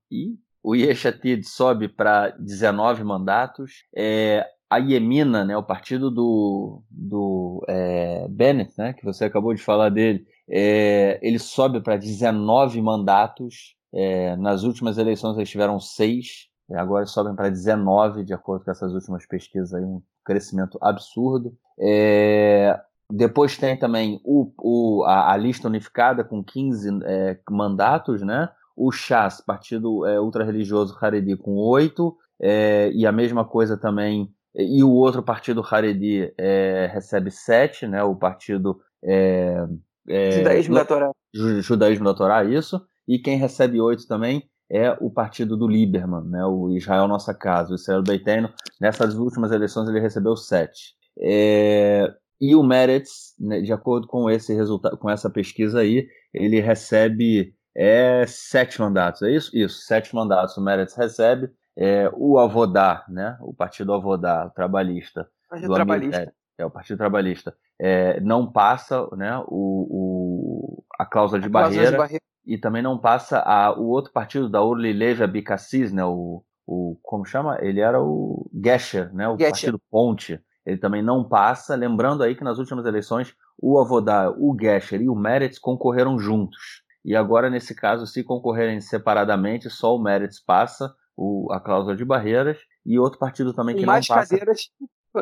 [0.62, 3.84] o Yeshatid sobe para 19 mandatos.
[3.94, 9.62] É, a Iemina, né, o partido do, do é, Bennett, né, que você acabou de
[9.62, 13.76] falar dele, é, ele sobe para 19 mandatos.
[13.92, 18.92] É, nas últimas eleições eles tiveram 6, agora sobem para 19, de acordo com essas
[18.92, 21.56] últimas pesquisas, aí, um crescimento absurdo.
[21.78, 22.80] É,
[23.10, 28.48] depois tem também o, o, a, a, lista unificada com 15 é, mandatos, né?
[28.76, 34.28] O Chas, partido é, ultra-religioso Haredi, com 8, é, e a mesma coisa também.
[34.54, 38.02] E o outro partido Haredi é, recebe 7, né?
[38.02, 38.80] O partido.
[39.04, 39.64] É,
[40.08, 41.10] é, Judaísmo da Torá.
[41.34, 42.80] Judaísmo da Torá, isso.
[43.06, 46.44] E quem recebe 8 também é o partido do Lieberman, né?
[46.44, 48.50] O Israel Nossa Casa, o Israel Beiteno.
[48.80, 50.94] Nessas últimas eleições ele recebeu 7.
[51.20, 56.60] É, e o Meretz, né, de acordo com esse resultado, com essa pesquisa aí, ele
[56.60, 59.56] recebe é, sete mandatos, é isso?
[59.56, 61.50] Isso, sete mandatos o Meretz recebe.
[61.76, 66.34] É, o Avodá, né, o Partido Avodá, trabalhista, Partido Trabalhista.
[66.58, 71.50] É, é, o Partido Trabalhista, é, não passa né, o, o a cláusula de, a
[71.50, 75.92] barreira, de barreira, e também não passa a, o outro partido da Urli Levi Abikassis,
[75.92, 77.58] né, o, o, como chama?
[77.60, 79.50] Ele era o Gesher, né, o Gesher.
[79.50, 81.74] Partido Ponte, ele também não passa.
[81.74, 86.82] Lembrando aí que nas últimas eleições o Avodá, o Gesher e o Meretz concorreram juntos.
[87.04, 92.04] E agora, nesse caso, se concorrerem separadamente, só o Meretz passa o, a cláusula de
[92.04, 94.30] barreiras e outro partido também que mais não passa.
[94.30, 94.70] cadeiras,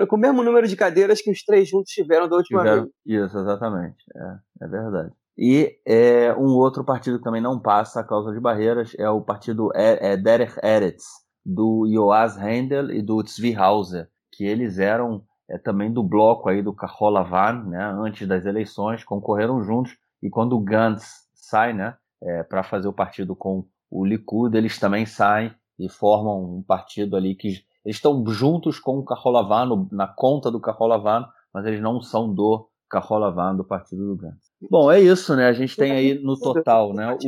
[0.09, 3.25] com o mesmo número de cadeiras que os três juntos tiveram da última tiveram, vez.
[3.25, 4.05] Isso, exatamente.
[4.15, 5.13] É, é verdade.
[5.37, 9.21] E é, um outro partido que também não passa a cláusula de barreiras é o
[9.21, 11.05] partido é, é Derech Eretz,
[11.45, 16.63] do Joas Handel e do Tzvi Hauser, que eles eram é, também do bloco aí
[16.63, 22.43] do Kaholavan, né, antes das eleições, concorreram juntos, e quando o Gantz sai né, é,
[22.43, 27.35] para fazer o partido com o Likud, eles também saem e formam um partido ali
[27.35, 27.49] que
[27.85, 32.69] eles estão juntos com o Kaholavan, na conta do Kaholavan, mas eles não são do
[32.89, 34.51] Kaholavan, do partido do Gantz.
[34.71, 35.49] Bom, é isso, né?
[35.49, 37.13] A gente tem aí no total, né?
[37.13, 37.19] O...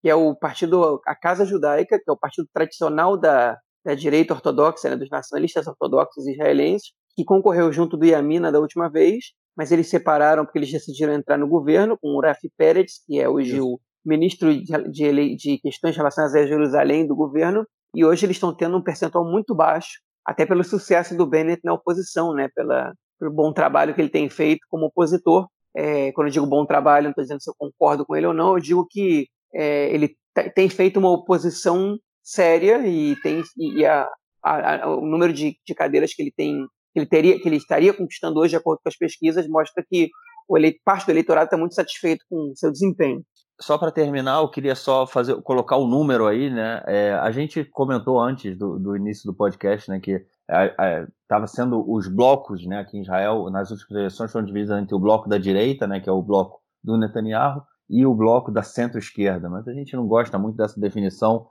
[0.00, 4.34] Que é o partido, a Casa Judaica, que é o partido tradicional da, da direita
[4.34, 9.72] ortodoxa, né, dos nacionalistas ortodoxos israelenses, que concorreu junto do Yamina da última vez, mas
[9.72, 13.60] eles separaram porque eles decidiram entrar no governo com o Rafi Peretz, que é hoje
[13.60, 18.76] o ministro de, de, questões relacionadas a Jerusalém do governo, e hoje eles estão tendo
[18.76, 23.52] um percentual muito baixo, até pelo sucesso do Bennett na oposição, né, pela, pelo bom
[23.52, 25.48] trabalho que ele tem feito como opositor.
[25.76, 28.32] É, quando eu digo bom trabalho, não estou dizendo se eu concordo com ele ou
[28.32, 30.14] não, eu digo que é, ele
[30.54, 34.08] tem feito uma oposição séria e tem e a,
[34.40, 36.64] a, a, o número de, de cadeiras que ele tem
[36.98, 40.10] ele, teria, que ele estaria conquistando hoje, de acordo com as pesquisas, mostra que
[40.56, 43.22] eleito, parte do eleitorado está muito satisfeito com o seu desempenho.
[43.60, 46.80] Só para terminar, eu queria só fazer, colocar o um número aí, né?
[46.86, 51.84] É, a gente comentou antes do, do, início do podcast, né, que estava é, sendo
[51.90, 55.38] os blocos, né, aqui em Israel, nas últimas eleições foram divididos entre o bloco da
[55.38, 59.48] direita, né, que é o bloco do Netanyahu, e o bloco da centro-esquerda.
[59.48, 61.48] Mas a gente não gosta muito dessa definição.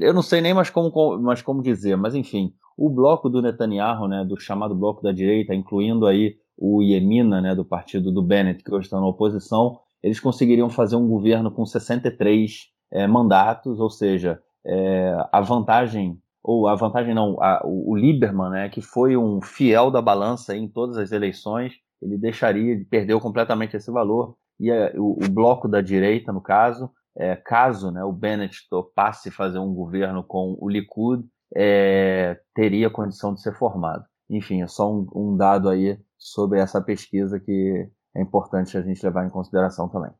[0.00, 4.08] Eu não sei nem mais como, mais como dizer, mas enfim, o bloco do Netanyahu,
[4.08, 8.62] né, do chamado bloco da direita, incluindo aí o Yemina, né, do partido do Bennett,
[8.62, 13.90] que hoje está na oposição, eles conseguiriam fazer um governo com 63 é, mandatos, ou
[13.90, 19.40] seja, é, a vantagem, ou a vantagem não, a, o, Lieberman, né, que foi um
[19.40, 24.70] fiel da balança em todas as eleições, ele deixaria, ele perdeu completamente esse valor, e
[24.70, 29.58] é, o, o, bloco da direita, no caso, é, caso né, o Bennett topasse fazer
[29.58, 34.04] um governo com o Likud, é, teria condição de ser formado.
[34.30, 39.04] Enfim, é só um, um, dado aí sobre essa pesquisa que é importante a gente
[39.04, 40.10] levar em consideração também.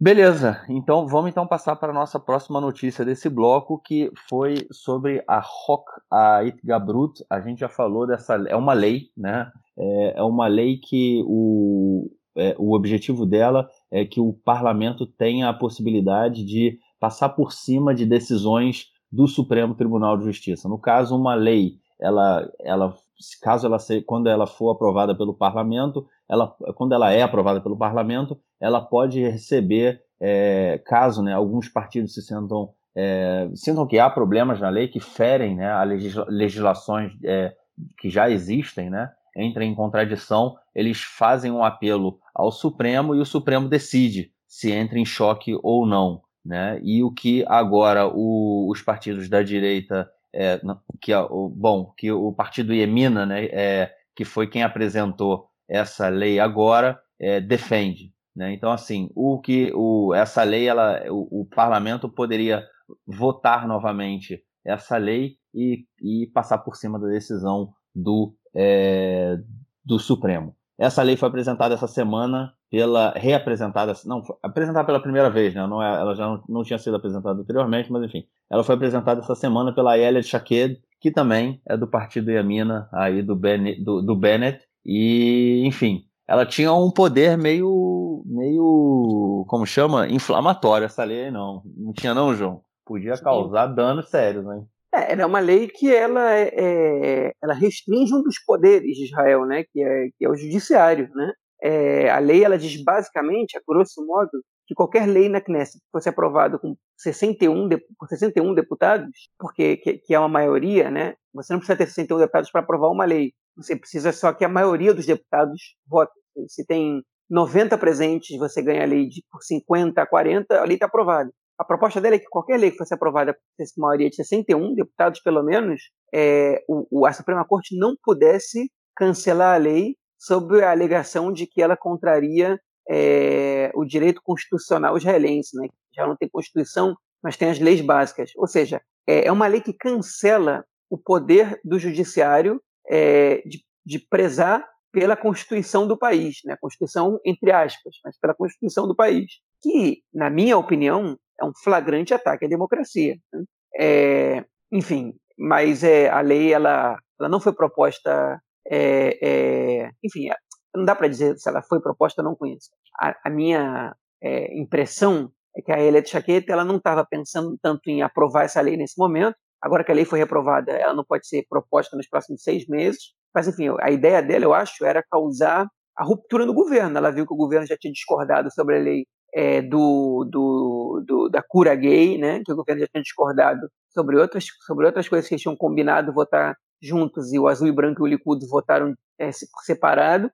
[0.00, 5.24] Beleza, então vamos então passar para a nossa próxima notícia desse bloco, que foi sobre
[5.26, 7.24] a ROC, a Itgabrut.
[7.28, 8.36] A gente já falou dessa.
[8.46, 9.50] É uma lei, né?
[9.76, 12.08] É, é uma lei que o,
[12.38, 17.94] é, o objetivo dela é que o parlamento tenha a possibilidade de passar por cima
[17.94, 20.68] de decisões do Supremo Tribunal de Justiça.
[20.68, 22.94] No caso, uma lei, ela, ela
[23.42, 27.76] caso ela se, quando ela for aprovada pelo parlamento, ela, quando ela é aprovada pelo
[27.76, 34.08] parlamento, ela pode receber, é, caso né, alguns partidos se sentam, é, sintam que há
[34.08, 37.52] problemas na lei que ferem né, a legisla, legislações é,
[37.98, 43.26] que já existem, né, entrem em contradição, eles fazem um apelo ao Supremo e o
[43.26, 46.22] Supremo decide se entra em choque ou não.
[46.44, 46.80] Né?
[46.82, 50.60] E o que agora o, os partidos da direita é,
[51.00, 56.40] que o bom que o partido Iemina, né, é, que foi quem apresentou essa lei
[56.40, 58.12] agora, é, defende.
[58.34, 58.52] Né?
[58.52, 62.64] Então, assim, o que o, essa lei, ela, o, o, parlamento poderia
[63.06, 69.38] votar novamente essa lei e, e passar por cima da decisão do, é,
[69.84, 70.54] do Supremo.
[70.78, 75.66] Essa lei foi apresentada essa semana pela reapresentada, não, apresentada pela primeira vez, né?
[75.66, 79.20] Não, é, ela já não, não, tinha sido apresentada anteriormente, mas enfim, ela foi apresentada
[79.20, 84.02] essa semana pela Elia Shaked, que também é do partido Yamina, aí do, ben, do,
[84.02, 91.30] do Bennett, e enfim, ela tinha um poder meio, meio, como chama, inflamatório essa lei
[91.30, 92.60] não, não tinha não, João?
[92.84, 94.62] Podia causar danos sérios, né?
[94.94, 99.44] É, ela é uma lei que ela, é, ela restringe um dos poderes de Israel,
[99.44, 101.32] né, que é, que é o judiciário, né?
[101.62, 104.30] É, a lei ela diz basicamente, a grosso modo,
[104.66, 109.98] que qualquer lei na Knesset que fosse aprovada com 61, por 61 deputados, porque que,
[109.98, 111.14] que, é uma maioria, né?
[111.34, 113.32] Você não precisa ter 61 deputados para aprovar uma lei.
[113.56, 116.12] Você precisa só que a maioria dos deputados vote.
[116.48, 120.74] Se tem 90 presentes, você ganha a lei de por 50 a 40, a lei
[120.74, 121.30] está aprovada.
[121.58, 125.20] A proposta dela é que qualquer lei que fosse aprovada por maioria de 61 deputados,
[125.20, 131.32] pelo menos, é, o, a Suprema Corte não pudesse cancelar a lei sob a alegação
[131.32, 135.68] de que ela contraria é, o direito constitucional israelense, né?
[135.94, 138.30] já não tem Constituição, mas tem as leis básicas.
[138.36, 143.98] Ou seja, é, é uma lei que cancela o poder do judiciário é, de, de
[143.98, 146.56] prezar pela Constituição do país, né?
[146.60, 152.14] Constituição entre aspas, mas pela Constituição do país, que, na minha opinião, é um flagrante
[152.14, 153.16] ataque à democracia.
[153.32, 153.44] Né?
[153.78, 158.40] É, enfim, mas é, a lei ela, ela não foi proposta
[158.70, 160.28] é, é, enfim,
[160.74, 162.70] não dá para dizer se ela foi proposta, eu não conheço.
[163.00, 167.88] A, a minha é, impressão é que a Elete Chaqueta ela não estava pensando tanto
[167.88, 169.36] em aprovar essa lei nesse momento.
[169.60, 173.14] Agora que a lei foi reprovada, ela não pode ser proposta nos próximos seis meses.
[173.34, 175.66] Mas, enfim, a ideia dela, eu acho, era causar
[175.96, 176.96] a ruptura no governo.
[176.96, 181.28] Ela viu que o governo já tinha discordado sobre a lei é, do, do, do,
[181.28, 182.42] da cura gay, né?
[182.44, 186.12] que o governo já tinha discordado sobre outras, sobre outras coisas que eles tinham combinado
[186.12, 189.30] votar juntos e o azul e branco e o Likud votaram é,
[189.64, 190.30] separado,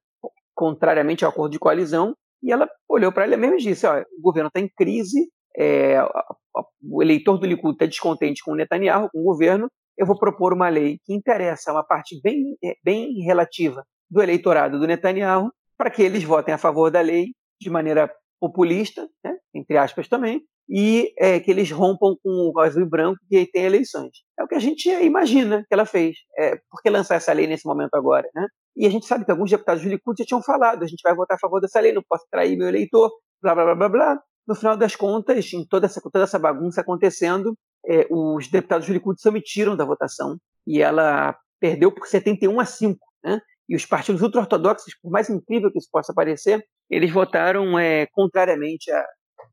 [0.54, 4.22] contrariamente ao acordo de coalizão, e ela olhou para ela mesmo e disse: ó, o
[4.22, 5.96] governo está em crise, é,
[6.82, 10.52] o eleitor do Likud está descontente com o Netanyahu, com o governo, eu vou propor
[10.52, 15.90] uma lei que interessa uma parte bem, é, bem relativa do eleitorado do Netanyahu, para
[15.90, 17.28] que eles votem a favor da lei
[17.60, 18.12] de maneira
[18.48, 23.18] populista, né, entre aspas também, e é, que eles rompam com o azul e branco
[23.30, 24.10] e tem eleições.
[24.38, 26.16] É o que a gente imagina que ela fez.
[26.38, 28.28] É, por que lançar essa lei nesse momento agora?
[28.34, 28.46] Né?
[28.76, 31.14] E a gente sabe que alguns deputados do Likud já tinham falado, a gente vai
[31.14, 33.10] votar a favor dessa lei, não posso trair meu eleitor,
[33.42, 34.22] blá, blá, blá, blá, blá.
[34.46, 38.92] No final das contas, em toda essa, toda essa bagunça acontecendo, é, os deputados do
[38.92, 42.98] Likud se omitiram da votação e ela perdeu por 71 a 5.
[43.22, 43.40] Né?
[43.68, 48.90] E os partidos ultra-ortodoxos, por mais incrível que isso possa parecer, eles votaram é, contrariamente
[48.90, 49.06] à,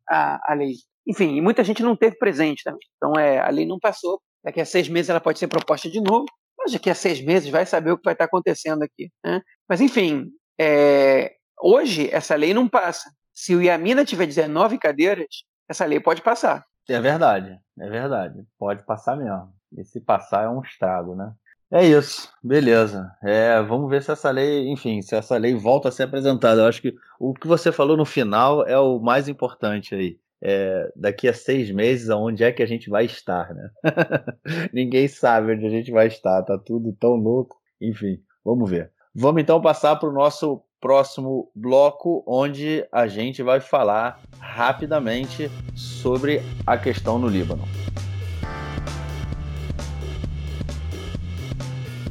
[0.09, 0.73] à, à lei.
[1.07, 2.87] Enfim, muita gente não teve presente também.
[2.97, 4.21] Então, é, a lei não passou.
[4.43, 6.25] Daqui a seis meses ela pode ser proposta de novo,
[6.57, 9.09] mas daqui a seis meses vai saber o que vai estar acontecendo aqui.
[9.23, 9.41] Né?
[9.67, 10.27] Mas, enfim,
[10.59, 13.09] é, hoje essa lei não passa.
[13.33, 16.65] Se o Iamina tiver 19 cadeiras, essa lei pode passar.
[16.89, 18.43] É verdade, é verdade.
[18.57, 19.53] Pode passar mesmo.
[19.77, 21.33] E se passar é um estrago, né?
[21.73, 23.09] É isso, beleza.
[23.23, 26.61] É, vamos ver se essa lei, enfim, se essa lei volta a ser apresentada.
[26.61, 30.91] Eu acho que o que você falou no final é o mais importante aí é,
[30.95, 33.69] daqui a seis meses, aonde é que a gente vai estar, né?
[34.73, 37.55] Ninguém sabe onde a gente vai estar, tá tudo tão louco.
[37.79, 38.91] Enfim, vamos ver.
[39.15, 46.41] Vamos então passar para o nosso próximo bloco, onde a gente vai falar rapidamente sobre
[46.65, 47.63] a questão no Líbano.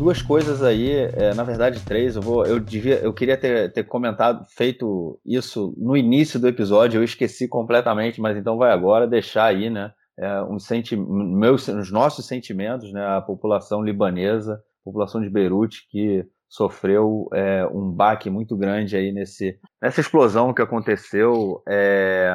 [0.01, 2.17] Duas coisas aí, é, na verdade três.
[2.17, 6.99] Eu vou, eu devia, eu queria ter, ter comentado, feito isso no início do episódio.
[6.99, 9.93] Eu esqueci completamente, mas então vai agora deixar aí, né?
[10.19, 13.07] É, um senti meus, os nossos sentimentos, né?
[13.07, 19.59] A população libanesa, população de Beirute que sofreu é, um baque muito grande aí nesse,
[19.83, 22.35] nessa explosão que aconteceu é,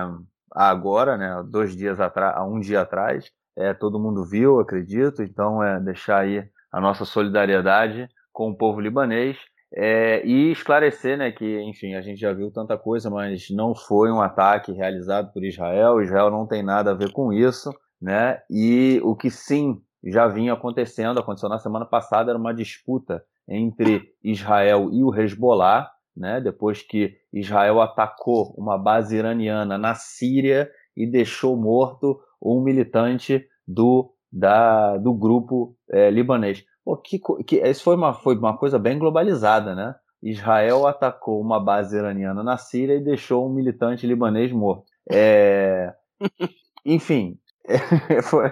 [0.52, 1.44] agora, né?
[1.50, 3.32] Dois dias atrás, um dia atrás.
[3.58, 5.24] É, todo mundo viu, acredito.
[5.24, 6.44] Então é deixar aí
[6.76, 9.38] a nossa solidariedade com o povo libanês
[9.74, 14.12] é, e esclarecer né, que, enfim, a gente já viu tanta coisa, mas não foi
[14.12, 18.42] um ataque realizado por Israel, Israel não tem nada a ver com isso, né?
[18.50, 24.14] E o que sim já vinha acontecendo, aconteceu na semana passada, era uma disputa entre
[24.22, 26.42] Israel e o Hezbollah, né?
[26.42, 34.15] Depois que Israel atacou uma base iraniana na Síria e deixou morto um militante do
[34.36, 36.66] da, do grupo é, libanês.
[36.84, 39.96] Pô, que, que, isso foi uma, foi uma coisa bem globalizada, né?
[40.22, 44.84] Israel atacou uma base iraniana na Síria e deixou um militante libanês morto.
[45.10, 45.94] É...
[46.86, 47.40] Enfim,
[48.24, 48.50] foi,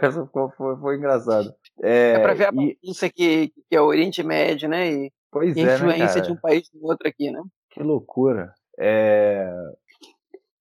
[0.58, 1.54] foi, foi, engraçado.
[1.82, 4.90] É, é para ver a bagunça que, que é o Oriente Médio, né?
[4.90, 7.44] E, pois e a é, influência né, de um país do outro aqui, né?
[7.72, 8.54] Que loucura.
[8.80, 9.52] É...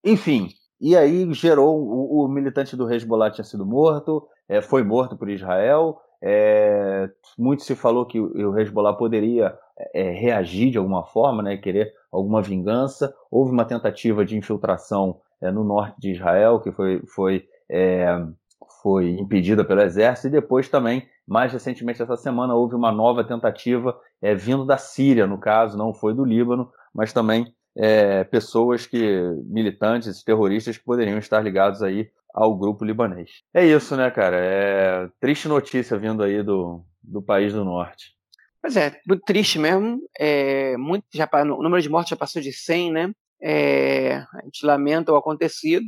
[0.04, 0.48] Enfim,
[0.80, 5.28] e aí gerou o, o militante do Hezbollah tinha sido morto, é, foi morto por
[5.28, 5.98] Israel.
[6.24, 9.58] É, muito se falou que o Hezbollah poderia
[9.92, 13.12] é, reagir de alguma forma, né, querer alguma vingança.
[13.30, 18.06] Houve uma tentativa de infiltração é, no norte de Israel, que foi, foi, é,
[18.82, 23.98] foi impedida pelo exército, e depois também, mais recentemente essa semana, houve uma nova tentativa
[24.20, 29.20] é, vindo da Síria, no caso, não foi do Líbano, mas também é, pessoas que
[29.46, 33.30] militantes, terroristas que poderiam estar ligados aí ao grupo libanês.
[33.52, 34.36] É isso, né, cara?
[34.38, 38.14] É triste notícia vindo aí do, do país do norte.
[38.60, 40.00] Pois é, muito triste mesmo.
[40.18, 43.12] É, muito, já, o número de mortes já passou de 100, né?
[43.42, 45.84] É, a gente lamenta o acontecido,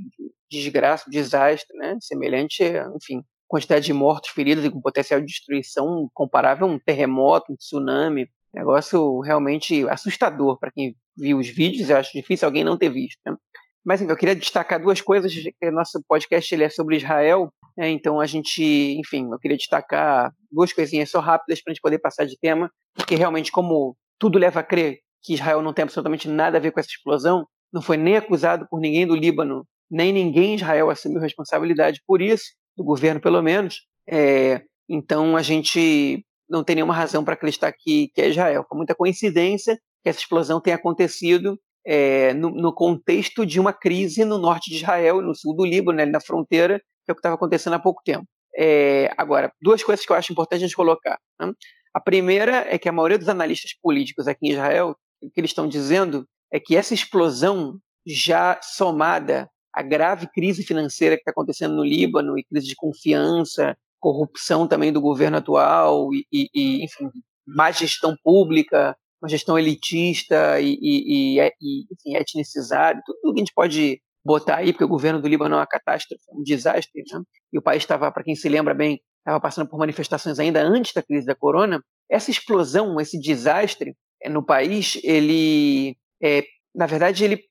[0.50, 1.96] desgraça, desastre, né?
[2.00, 2.64] Semelhante,
[2.96, 7.56] enfim, quantidade de mortos, feridos e com potencial de destruição comparável a um terremoto, um
[7.56, 8.28] tsunami.
[8.52, 11.90] Negócio realmente assustador para quem viu os vídeos.
[11.90, 13.20] Eu acho difícil alguém não ter visto.
[13.24, 13.36] Né?
[13.84, 15.32] Mas enfim, eu queria destacar duas coisas.
[15.72, 17.90] Nosso podcast ele é sobre Israel, né?
[17.90, 18.62] então a gente,
[18.98, 22.70] enfim, eu queria destacar duas coisinhas só rápidas para a gente poder passar de tema,
[22.94, 26.70] porque realmente, como tudo leva a crer que Israel não tem absolutamente nada a ver
[26.70, 30.90] com essa explosão, não foi nem acusado por ninguém do Líbano, nem ninguém em Israel
[30.90, 32.44] assumiu responsabilidade por isso,
[32.76, 33.82] do governo pelo menos.
[34.08, 38.64] É, então a gente não tem nenhuma razão para acreditar que, que é Israel.
[38.68, 44.24] Foi muita coincidência que essa explosão tenha acontecido é, no, no, contexto de uma crise
[44.24, 47.20] no norte de Israel, no sul do Líbano, né, na fronteira, que é o que
[47.20, 48.26] estava acontecendo há pouco tempo.
[48.56, 51.18] É, agora, duas coisas que eu acho importante a gente colocar.
[51.40, 51.52] Né?
[51.94, 55.50] A primeira é que a maioria dos analistas políticos aqui em Israel, o que eles
[55.50, 61.74] estão dizendo é que essa explosão já somada à grave crise financeira que está acontecendo
[61.74, 67.10] no Líbano e crise de confiança, corrupção também do governo atual e, e, e enfim,
[67.46, 73.44] má gestão pública, uma gestão elitista e, e, e, e enfim, etnicizada, tudo que a
[73.44, 77.22] gente pode botar aí, porque o governo do Líbano é uma catástrofe, um desastre, né?
[77.52, 80.92] e o país estava, para quem se lembra bem, estava passando por manifestações ainda antes
[80.92, 81.82] da crise da corona.
[82.10, 86.44] Essa explosão, esse desastre é, no país, ele, é,
[86.74, 87.42] na verdade, ele,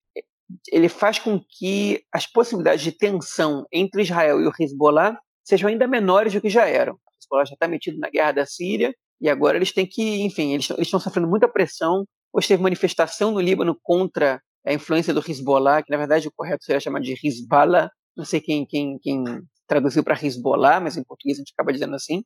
[0.72, 5.88] ele faz com que as possibilidades de tensão entre Israel e o Hezbollah sejam ainda
[5.88, 6.94] menores do que já eram.
[6.94, 8.94] O Hezbollah já está metido na guerra da Síria,
[9.24, 12.06] e agora eles têm que, enfim, eles estão sofrendo muita pressão.
[12.34, 16.66] Hoje teve manifestação no Líbano contra a influência do Hezbollah, que na verdade o correto
[16.66, 17.90] seria chamar de Hezbollah.
[18.18, 19.24] Não sei quem, quem, quem
[19.66, 22.22] traduziu para Hezbollah, mas em português a gente acaba dizendo assim.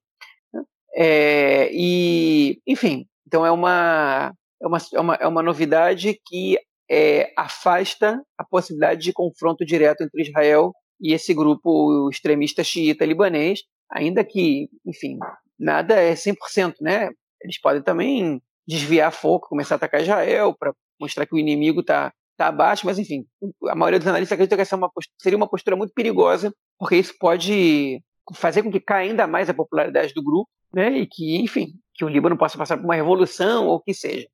[0.52, 0.64] Né?
[0.96, 6.58] É, e, enfim, então é uma, é uma, é uma, é uma novidade que
[6.90, 13.60] é, afasta a possibilidade de confronto direto entre Israel e esse grupo extremista xiita libanês,
[13.92, 15.20] ainda que, enfim,
[15.60, 17.10] nada é 100%, né?
[17.42, 22.12] Eles podem também desviar foco, começar a atacar Israel para mostrar que o inimigo está
[22.36, 23.26] tá abaixo, mas enfim,
[23.68, 26.54] a maioria dos analistas acredita que essa é uma postura, seria uma postura muito perigosa,
[26.78, 28.02] porque isso pode
[28.36, 30.90] fazer com que caia ainda mais a popularidade do grupo, né?
[31.00, 34.28] E que, enfim, que o Líbano possa passar por uma revolução ou o que seja.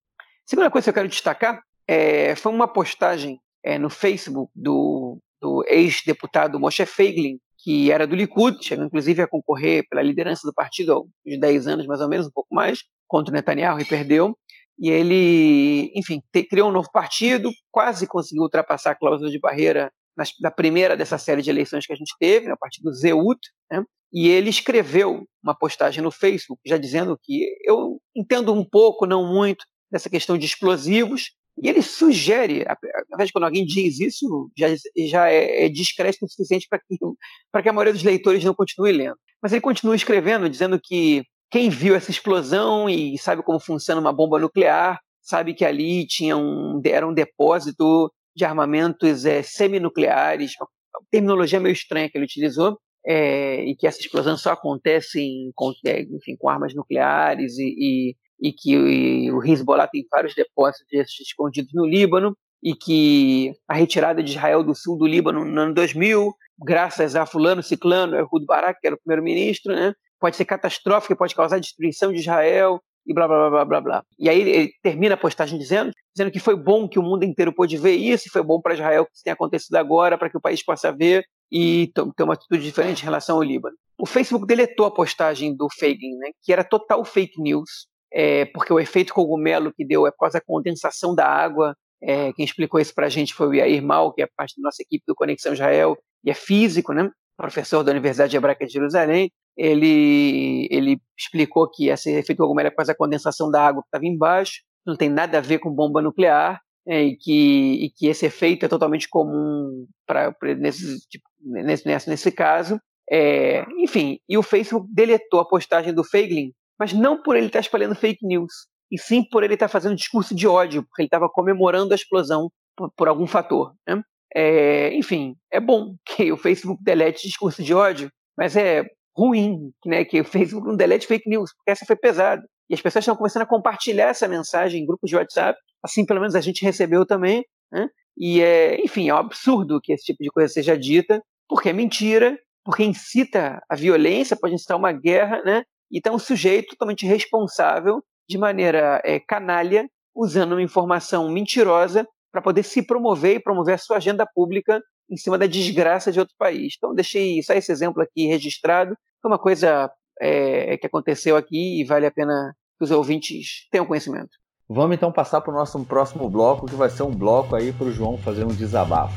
[0.45, 5.63] Segunda coisa que eu quero destacar é, foi uma postagem é, no Facebook do, do
[5.67, 10.91] ex-deputado Moshe Feiglin, que era do Likud, chegou inclusive a concorrer pela liderança do partido
[10.91, 14.37] há uns 10 anos, mais ou menos, um pouco mais, contra Netanyahu e perdeu.
[14.77, 19.89] E ele, enfim, te, criou um novo partido, quase conseguiu ultrapassar a cláusula de barreira
[20.15, 23.39] nas, na primeira dessa série de eleições que a gente teve, né, o partido Zeut,
[23.71, 29.05] né, e ele escreveu uma postagem no Facebook já dizendo que eu entendo um pouco,
[29.05, 31.31] não muito, dessa questão de explosivos,
[31.61, 32.65] e ele sugere,
[33.09, 34.67] na vez quando alguém diz isso, já,
[35.07, 39.17] já é, é o suficiente para que, que a maioria dos leitores não continue lendo.
[39.41, 44.11] Mas ele continua escrevendo, dizendo que quem viu essa explosão e sabe como funciona uma
[44.11, 50.67] bomba nuclear, sabe que ali tinha um, era um depósito de armamentos é, seminucleares, uma
[51.11, 55.51] terminologia meio estranha que ele utilizou, é, e que essa explosão só acontece em,
[55.85, 60.87] é, enfim, com armas nucleares e, e, e que o Hezbollah tem vários depósitos
[61.21, 65.73] escondidos no Líbano e que a retirada de Israel do sul do Líbano no ano
[65.73, 71.15] 2000, graças a fulano, ciclano, Ehud Barak, que era o primeiro-ministro, né, pode ser catastrófica,
[71.15, 74.03] pode causar destruição de Israel e blá blá blá blá blá.
[74.17, 77.53] E aí ele termina a postagem dizendo, dizendo que foi bom que o mundo inteiro
[77.53, 80.37] pôde ver isso, e foi bom para Israel que isso tenha acontecido agora, para que
[80.37, 83.75] o país possa ver e ter uma atitude diferente em relação ao Líbano.
[83.99, 88.71] O Facebook deletou a postagem do Feiglin, né, que era total fake news, é, porque
[88.71, 91.75] o efeito cogumelo que deu é por causa da condensação da água.
[92.01, 94.63] É, quem explicou isso para a gente foi o Yair Mal, que é parte da
[94.67, 99.31] nossa equipe do Conexão Israel, e é físico, né, professor da Universidade Hebraica de Jerusalém
[99.57, 103.87] ele, ele explicou que esse efeito cogumelo é por causa da condensação da água que
[103.87, 108.07] estava embaixo, não tem nada a ver com bomba nuclear, é, e, que, e que
[108.07, 112.77] esse efeito é totalmente comum para nesse, tipo, nesse, nesse, nesse caso.
[113.09, 117.59] É, enfim, e o Facebook deletou a postagem do Feiglin, mas não por ele estar
[117.59, 118.51] espalhando fake news,
[118.91, 122.51] e sim por ele estar fazendo discurso de ódio, porque ele estava comemorando a explosão
[122.75, 123.73] por, por algum fator.
[123.87, 124.01] Né?
[124.35, 128.83] É, enfim, é bom que o Facebook delete discurso de ódio, mas é
[129.15, 132.43] ruim, né, que fez um delete fake news, porque essa foi pesada.
[132.69, 136.19] E as pessoas estão começando a compartilhar essa mensagem em grupos de WhatsApp, assim pelo
[136.19, 137.87] menos a gente recebeu também, né?
[138.17, 141.73] E é, enfim, é um absurdo que esse tipo de coisa seja dita, porque é
[141.73, 145.63] mentira, porque incita a violência, pode incitar uma guerra, né?
[145.93, 152.41] E está um sujeito totalmente responsável, de maneira é, canalha, usando uma informação mentirosa para
[152.41, 156.33] poder se promover e promover a sua agenda pública em cima da desgraça de outro
[156.35, 156.73] país.
[156.75, 158.97] Então, deixei só esse exemplo aqui registrado.
[159.21, 163.85] Foi uma coisa é, que aconteceu aqui e vale a pena que os ouvintes tenham
[163.85, 164.31] conhecimento.
[164.67, 167.85] Vamos então passar para o nosso próximo bloco, que vai ser um bloco aí para
[167.85, 169.13] o João fazer um desabafo.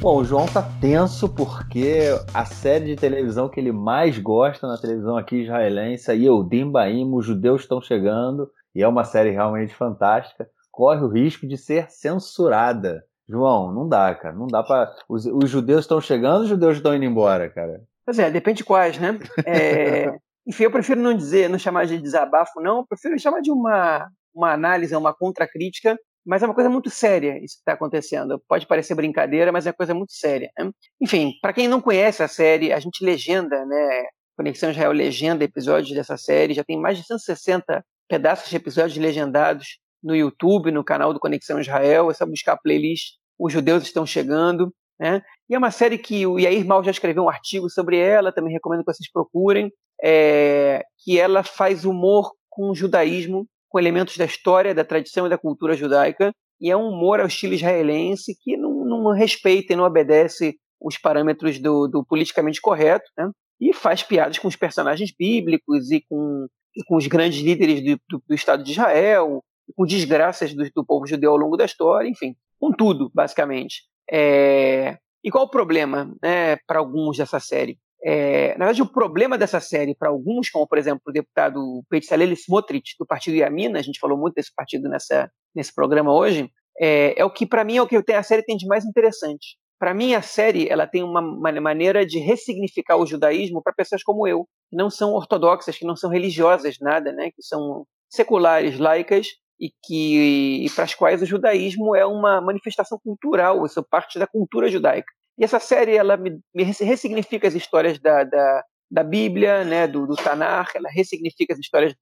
[0.00, 4.78] Bom, o João tá tenso porque a série de televisão que ele mais gosta na
[4.78, 10.48] televisão aqui israelense, Yehudim Baim, os judeus estão chegando, e é uma série realmente fantástica
[10.74, 13.04] corre o risco de ser censurada.
[13.28, 14.34] João, não dá, cara.
[14.34, 14.92] Não dá para.
[15.08, 17.80] Os, os, judeus estão chegando, os judeus estão indo embora, cara.
[18.04, 19.18] Pois é, depende de quais, né?
[19.46, 20.12] É...
[20.46, 22.78] Enfim, eu prefiro não dizer, não chamar de desabafo, não.
[22.78, 27.38] Eu prefiro chamar de uma, uma análise, uma contracrítica, mas é uma coisa muito séria
[27.38, 28.42] isso que está acontecendo.
[28.48, 30.50] Pode parecer brincadeira, mas é uma coisa muito séria.
[30.58, 30.70] Né?
[31.00, 34.04] Enfim, para quem não conhece a série, a gente legenda, né?
[34.36, 39.78] Conexão Israel legenda episódios dessa série, já tem mais de 160 pedaços de episódios legendados
[40.02, 44.04] no YouTube, no canal do Conexão Israel, é só buscar a playlist Os Judeus Estão
[44.04, 44.74] Chegando.
[44.98, 45.22] Né?
[45.48, 48.52] E é uma série que o Yair Mal já escreveu um artigo sobre ela, também
[48.52, 49.72] recomendo que vocês procurem,
[50.02, 55.28] é, que ela faz humor com o judaísmo, com elementos da história, da tradição e
[55.28, 59.76] da cultura judaica, e é um humor ao estilo israelense que não, não respeita e
[59.76, 63.32] não obedece os parâmetros do, do politicamente correto, né?
[63.60, 66.46] e faz piadas com os personagens bíblicos e com,
[66.76, 69.42] e com os grandes líderes do, do, do Estado de Israel,
[69.74, 73.82] com desgraças do, do, povo judeu ao longo da história, enfim, com tudo, basicamente.
[74.08, 74.98] É...
[75.24, 77.76] E qual o problema né, para alguns dessa série?
[78.04, 78.48] É...
[78.58, 82.96] na verdade, o problema dessa série para alguns, como por exemplo o deputado Petzalel Smotrich,
[82.98, 87.24] do partido Yamina, a gente falou muito desse partido nessa, nesse programa hoje, é, é
[87.24, 89.56] o que para mim é o que a série tem de mais interessante.
[89.78, 94.26] Para mim, a série ela tem uma, maneira de ressignificar o judaísmo para pessoas como
[94.26, 99.26] eu, que não são ortodoxas, que não são religiosas, nada, né, que são seculares, laicas,
[99.60, 104.26] e que para as quais o judaísmo é uma manifestação cultural, isso é parte da
[104.26, 105.12] cultura judaica.
[105.38, 110.06] E essa série ela me, me ressignifica as histórias da, da, da Bíblia, né, do,
[110.06, 111.94] do Tanar, ela ressignifica as histórias,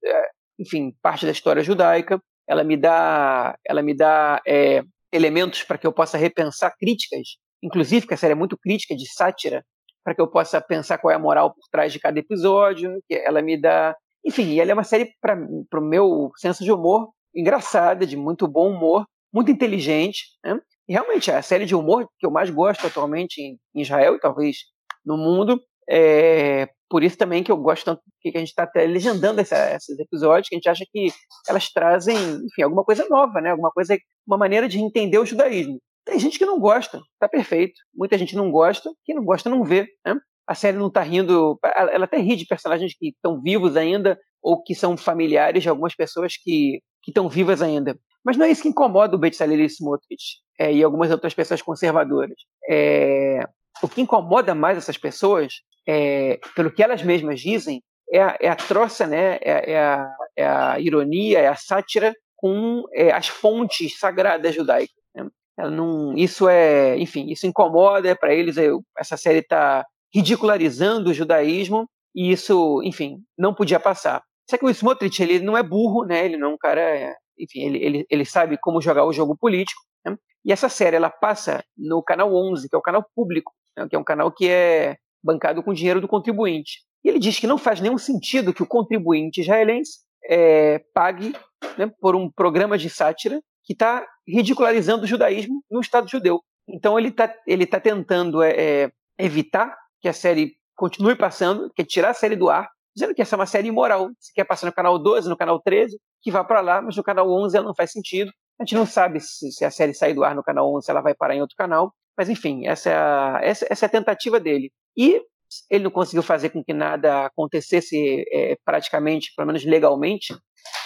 [0.59, 2.21] enfim, parte da história judaica.
[2.47, 8.05] Ela me dá, ela me dá é, elementos para que eu possa repensar críticas, inclusive
[8.05, 9.63] que a série é muito crítica de sátira,
[10.03, 13.01] para que eu possa pensar qual é a moral por trás de cada episódio.
[13.07, 17.09] Que ela me dá, enfim, ela é uma série para o meu senso de humor
[17.33, 20.25] engraçada, de muito bom humor, muito inteligente.
[20.43, 20.59] Né?
[20.87, 24.57] E realmente a série de humor que eu mais gosto atualmente em Israel e talvez
[25.05, 25.61] no mundo.
[25.89, 29.73] É por isso também que eu gosto tanto que a gente está até legendando essa,
[29.75, 31.07] esses episódios, que a gente acha que
[31.49, 33.49] elas trazem, enfim, alguma coisa nova, né?
[33.49, 35.79] Alguma coisa, uma maneira de entender o judaísmo.
[36.05, 37.73] Tem gente que não gosta, tá perfeito.
[37.95, 40.19] Muita gente não gosta, quem não gosta não vê, né?
[40.45, 41.57] a série não está rindo.
[41.63, 45.95] Ela até ri de personagens que estão vivos ainda ou que são familiares de algumas
[45.95, 47.97] pessoas que estão vivas ainda.
[48.23, 52.37] Mas não é isso que incomoda o Bezalel Smotrich é, e algumas outras pessoas conservadoras.
[52.69, 53.47] É,
[53.81, 57.81] o que incomoda mais essas pessoas, é, pelo que elas mesmas dizem,
[58.11, 59.37] é a, é a troça, né?
[59.41, 64.95] É, é, a, é, a, ironia, é a sátira com é, as fontes sagradas judaicas.
[65.15, 65.27] Né?
[65.69, 68.55] Não, isso é, enfim, isso incomoda para eles.
[68.97, 74.21] essa série está ridicularizando o judaísmo e isso, enfim, não podia passar.
[74.47, 76.25] Só que o Smotrich ele não é burro, né?
[76.25, 79.81] Ele não é um cara, enfim, ele, ele, ele sabe como jogar o jogo político.
[80.05, 80.17] Né?
[80.45, 83.87] E essa série ela passa no canal 11, que é o canal público, né?
[83.89, 86.81] que é um canal que é bancado com dinheiro do contribuinte.
[87.03, 91.33] E ele diz que não faz nenhum sentido que o contribuinte israelense é, pague
[91.77, 96.41] né, por um programa de sátira que está ridicularizando o judaísmo no Estado judeu.
[96.67, 101.85] Então ele está ele tá tentando é, é, evitar que a série continue passando, quer
[101.85, 104.09] tirar a série do ar, dizendo que essa é uma série imoral.
[104.19, 107.03] Se quer passar no canal 12, no canal 13, que vá para lá, mas no
[107.03, 108.31] canal 11 ela não faz sentido.
[108.63, 110.91] A gente não sabe se, se, a série sair do ar no canal 11, se
[110.91, 111.93] ela vai parar em outro canal.
[112.17, 114.71] Mas enfim, essa é a, essa, essa é a tentativa dele.
[114.95, 115.21] E
[115.69, 120.33] ele não conseguiu fazer com que nada acontecesse é, praticamente, pelo menos legalmente,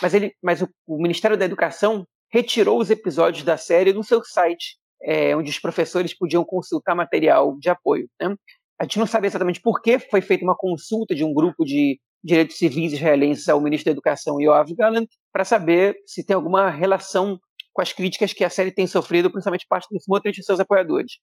[0.02, 2.04] mas, ele, mas o, o, Ministério da Educação
[2.34, 7.56] retirou os episódios da série do seu site, é, onde os professores podiam consultar material
[7.60, 8.10] de apoio.
[8.20, 8.36] Né?
[8.82, 12.00] A gente não sabe exatamente por que foi feita uma consulta de um grupo de
[12.24, 17.40] direitos civis israelenses ao ministro da Educação, Yoav Gallant, para saber se tem alguma relação
[17.78, 21.20] com as críticas que a série tem sofrido, principalmente parte do Smotrich e seus apoiadores.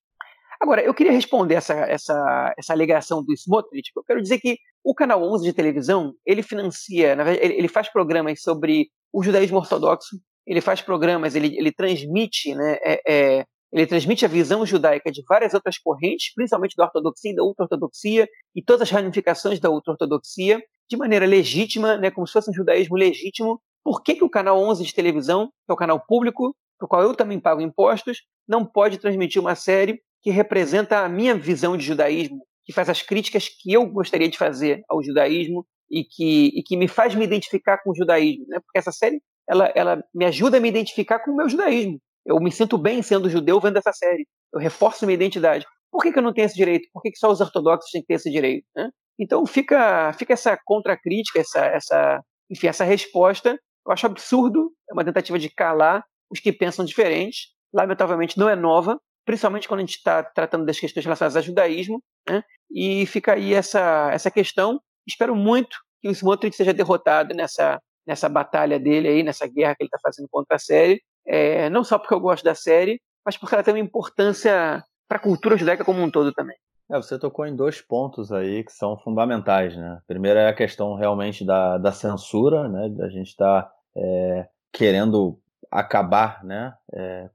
[0.61, 4.95] Agora, eu queria responder essa, essa, essa alegação do Smotrich, eu quero dizer que o
[4.95, 10.61] Canal 11 de televisão, ele financia, ele, ele faz programas sobre o judaísmo ortodoxo, ele
[10.61, 15.55] faz programas, ele, ele transmite né, é, é, ele transmite a visão judaica de várias
[15.55, 20.97] outras correntes, principalmente da ortodoxia e da ultra-ortodoxia, e todas as ramificações da ultra-ortodoxia, de
[20.97, 23.61] maneira legítima, né, como se fosse um judaísmo legítimo.
[23.85, 26.89] Por que, que o canal 11 de televisão, que é o canal público, para o
[26.89, 31.77] qual eu também pago impostos, não pode transmitir uma série que representa a minha visão
[31.77, 36.47] de judaísmo, que faz as críticas que eu gostaria de fazer ao judaísmo e que,
[36.59, 38.47] e que me faz me identificar com o judaísmo?
[38.49, 38.59] Né?
[38.61, 42.01] Porque essa série ela, ela me ajuda a me identificar com o meu judaísmo.
[42.25, 44.27] Eu me sinto bem sendo judeu vendo essa série.
[44.53, 45.67] Eu reforço minha identidade.
[45.93, 46.89] Por que, que eu não tenho esse direito?
[46.93, 48.67] Por que, que só os ortodoxos têm que ter esse direito?
[48.75, 48.89] Né?
[49.19, 53.59] Então fica, fica essa contracrítica, essa, essa, enfim, essa resposta.
[53.87, 57.49] Eu acho absurdo, é uma tentativa de calar os que pensam diferente.
[57.73, 62.03] Lamentavelmente não é nova, principalmente quando a gente está tratando das questões relacionadas ao judaísmo.
[62.29, 62.43] Né?
[62.71, 64.81] E fica aí essa, essa questão.
[65.07, 69.83] Espero muito que o Smotrich seja derrotado nessa, nessa batalha dele aí, nessa guerra que
[69.83, 73.37] ele está fazendo contra a série, é, não só porque eu gosto da série, mas
[73.37, 76.57] porque ela tem uma importância para a cultura judaica como um todo também.
[76.91, 80.01] É, você tocou em dois pontos aí que são fundamentais, né?
[80.07, 82.91] Primeiro é a questão realmente da, da censura, né?
[82.91, 85.39] Da gente estar tá, é, querendo
[85.71, 86.75] acabar, né?
[86.93, 87.29] É,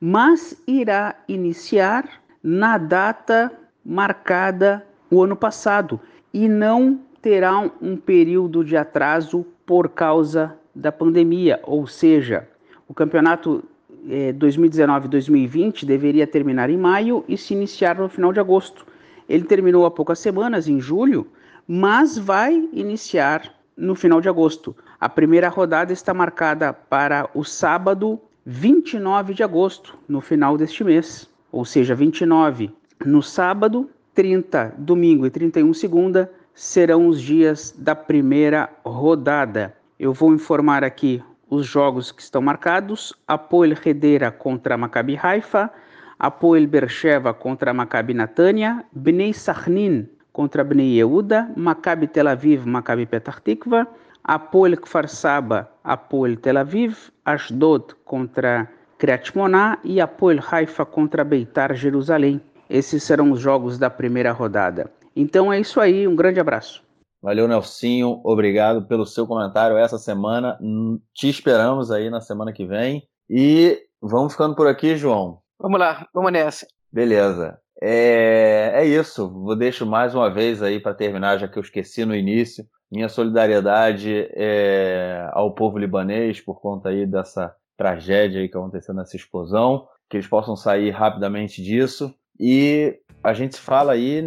[0.01, 2.09] mas irá iniciar
[2.43, 3.53] na data
[3.85, 6.01] marcada o ano passado
[6.33, 12.49] e não terá um período de atraso por causa da pandemia, ou seja,
[12.87, 13.65] o campeonato
[14.07, 18.87] 2019-2020 é, deveria terminar em maio e se iniciar no final de agosto.
[19.29, 21.27] Ele terminou há poucas semanas, em julho,
[21.67, 24.75] mas vai iniciar no final de agosto.
[25.01, 31.31] A primeira rodada está marcada para o sábado 29 de agosto, no final deste mês.
[31.53, 32.73] Ou seja, 29
[33.07, 39.73] no sábado, 30 domingo e 31 segunda serão os dias da primeira rodada.
[40.01, 45.71] Eu vou informar aqui os jogos que estão marcados: Apoel Hedera contra Maccabi Haifa,
[46.19, 53.41] Apoel Bercheva contra Maccabi Natânia, Bnei Sachnin contra Bnei Yehuda, Maccabi Tel Aviv, Maccabi Petah
[53.41, 53.87] Tikva,
[54.25, 61.75] Apoel Kfar Saba, Apoel Tel Aviv, Ashdod contra Kriyat Shmona e Apoel Haifa contra Beitar
[61.75, 62.41] Jerusalém.
[62.69, 64.91] Esses serão os jogos da primeira rodada.
[65.17, 66.83] Então é isso aí, um grande abraço.
[67.21, 68.21] Valeu, Nelsinho.
[68.25, 70.57] Obrigado pelo seu comentário essa semana.
[70.61, 73.03] Hum, te esperamos aí na semana que vem.
[73.29, 75.41] E vamos ficando por aqui, João.
[75.59, 76.67] Vamos lá, vamos nessa.
[76.93, 77.59] Beleza.
[77.83, 79.29] É, é isso.
[79.29, 83.09] Vou deixo mais uma vez aí para terminar, já que eu esqueci no início, minha
[83.09, 89.87] solidariedade é, ao povo libanês por conta aí dessa tragédia aí que aconteceu nessa explosão,
[90.09, 92.13] que eles possam sair rapidamente disso.
[92.39, 94.23] E a gente se fala aí,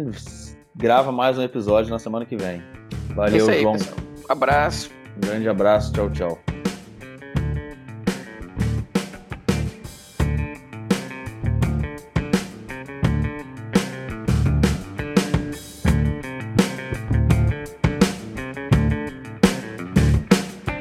[0.76, 2.62] grava mais um episódio na semana que vem.
[3.14, 3.72] Valeu, aí, João.
[3.74, 3.96] Pessoal.
[4.28, 4.90] Abraço.
[5.16, 6.61] Um grande abraço, tchau, tchau.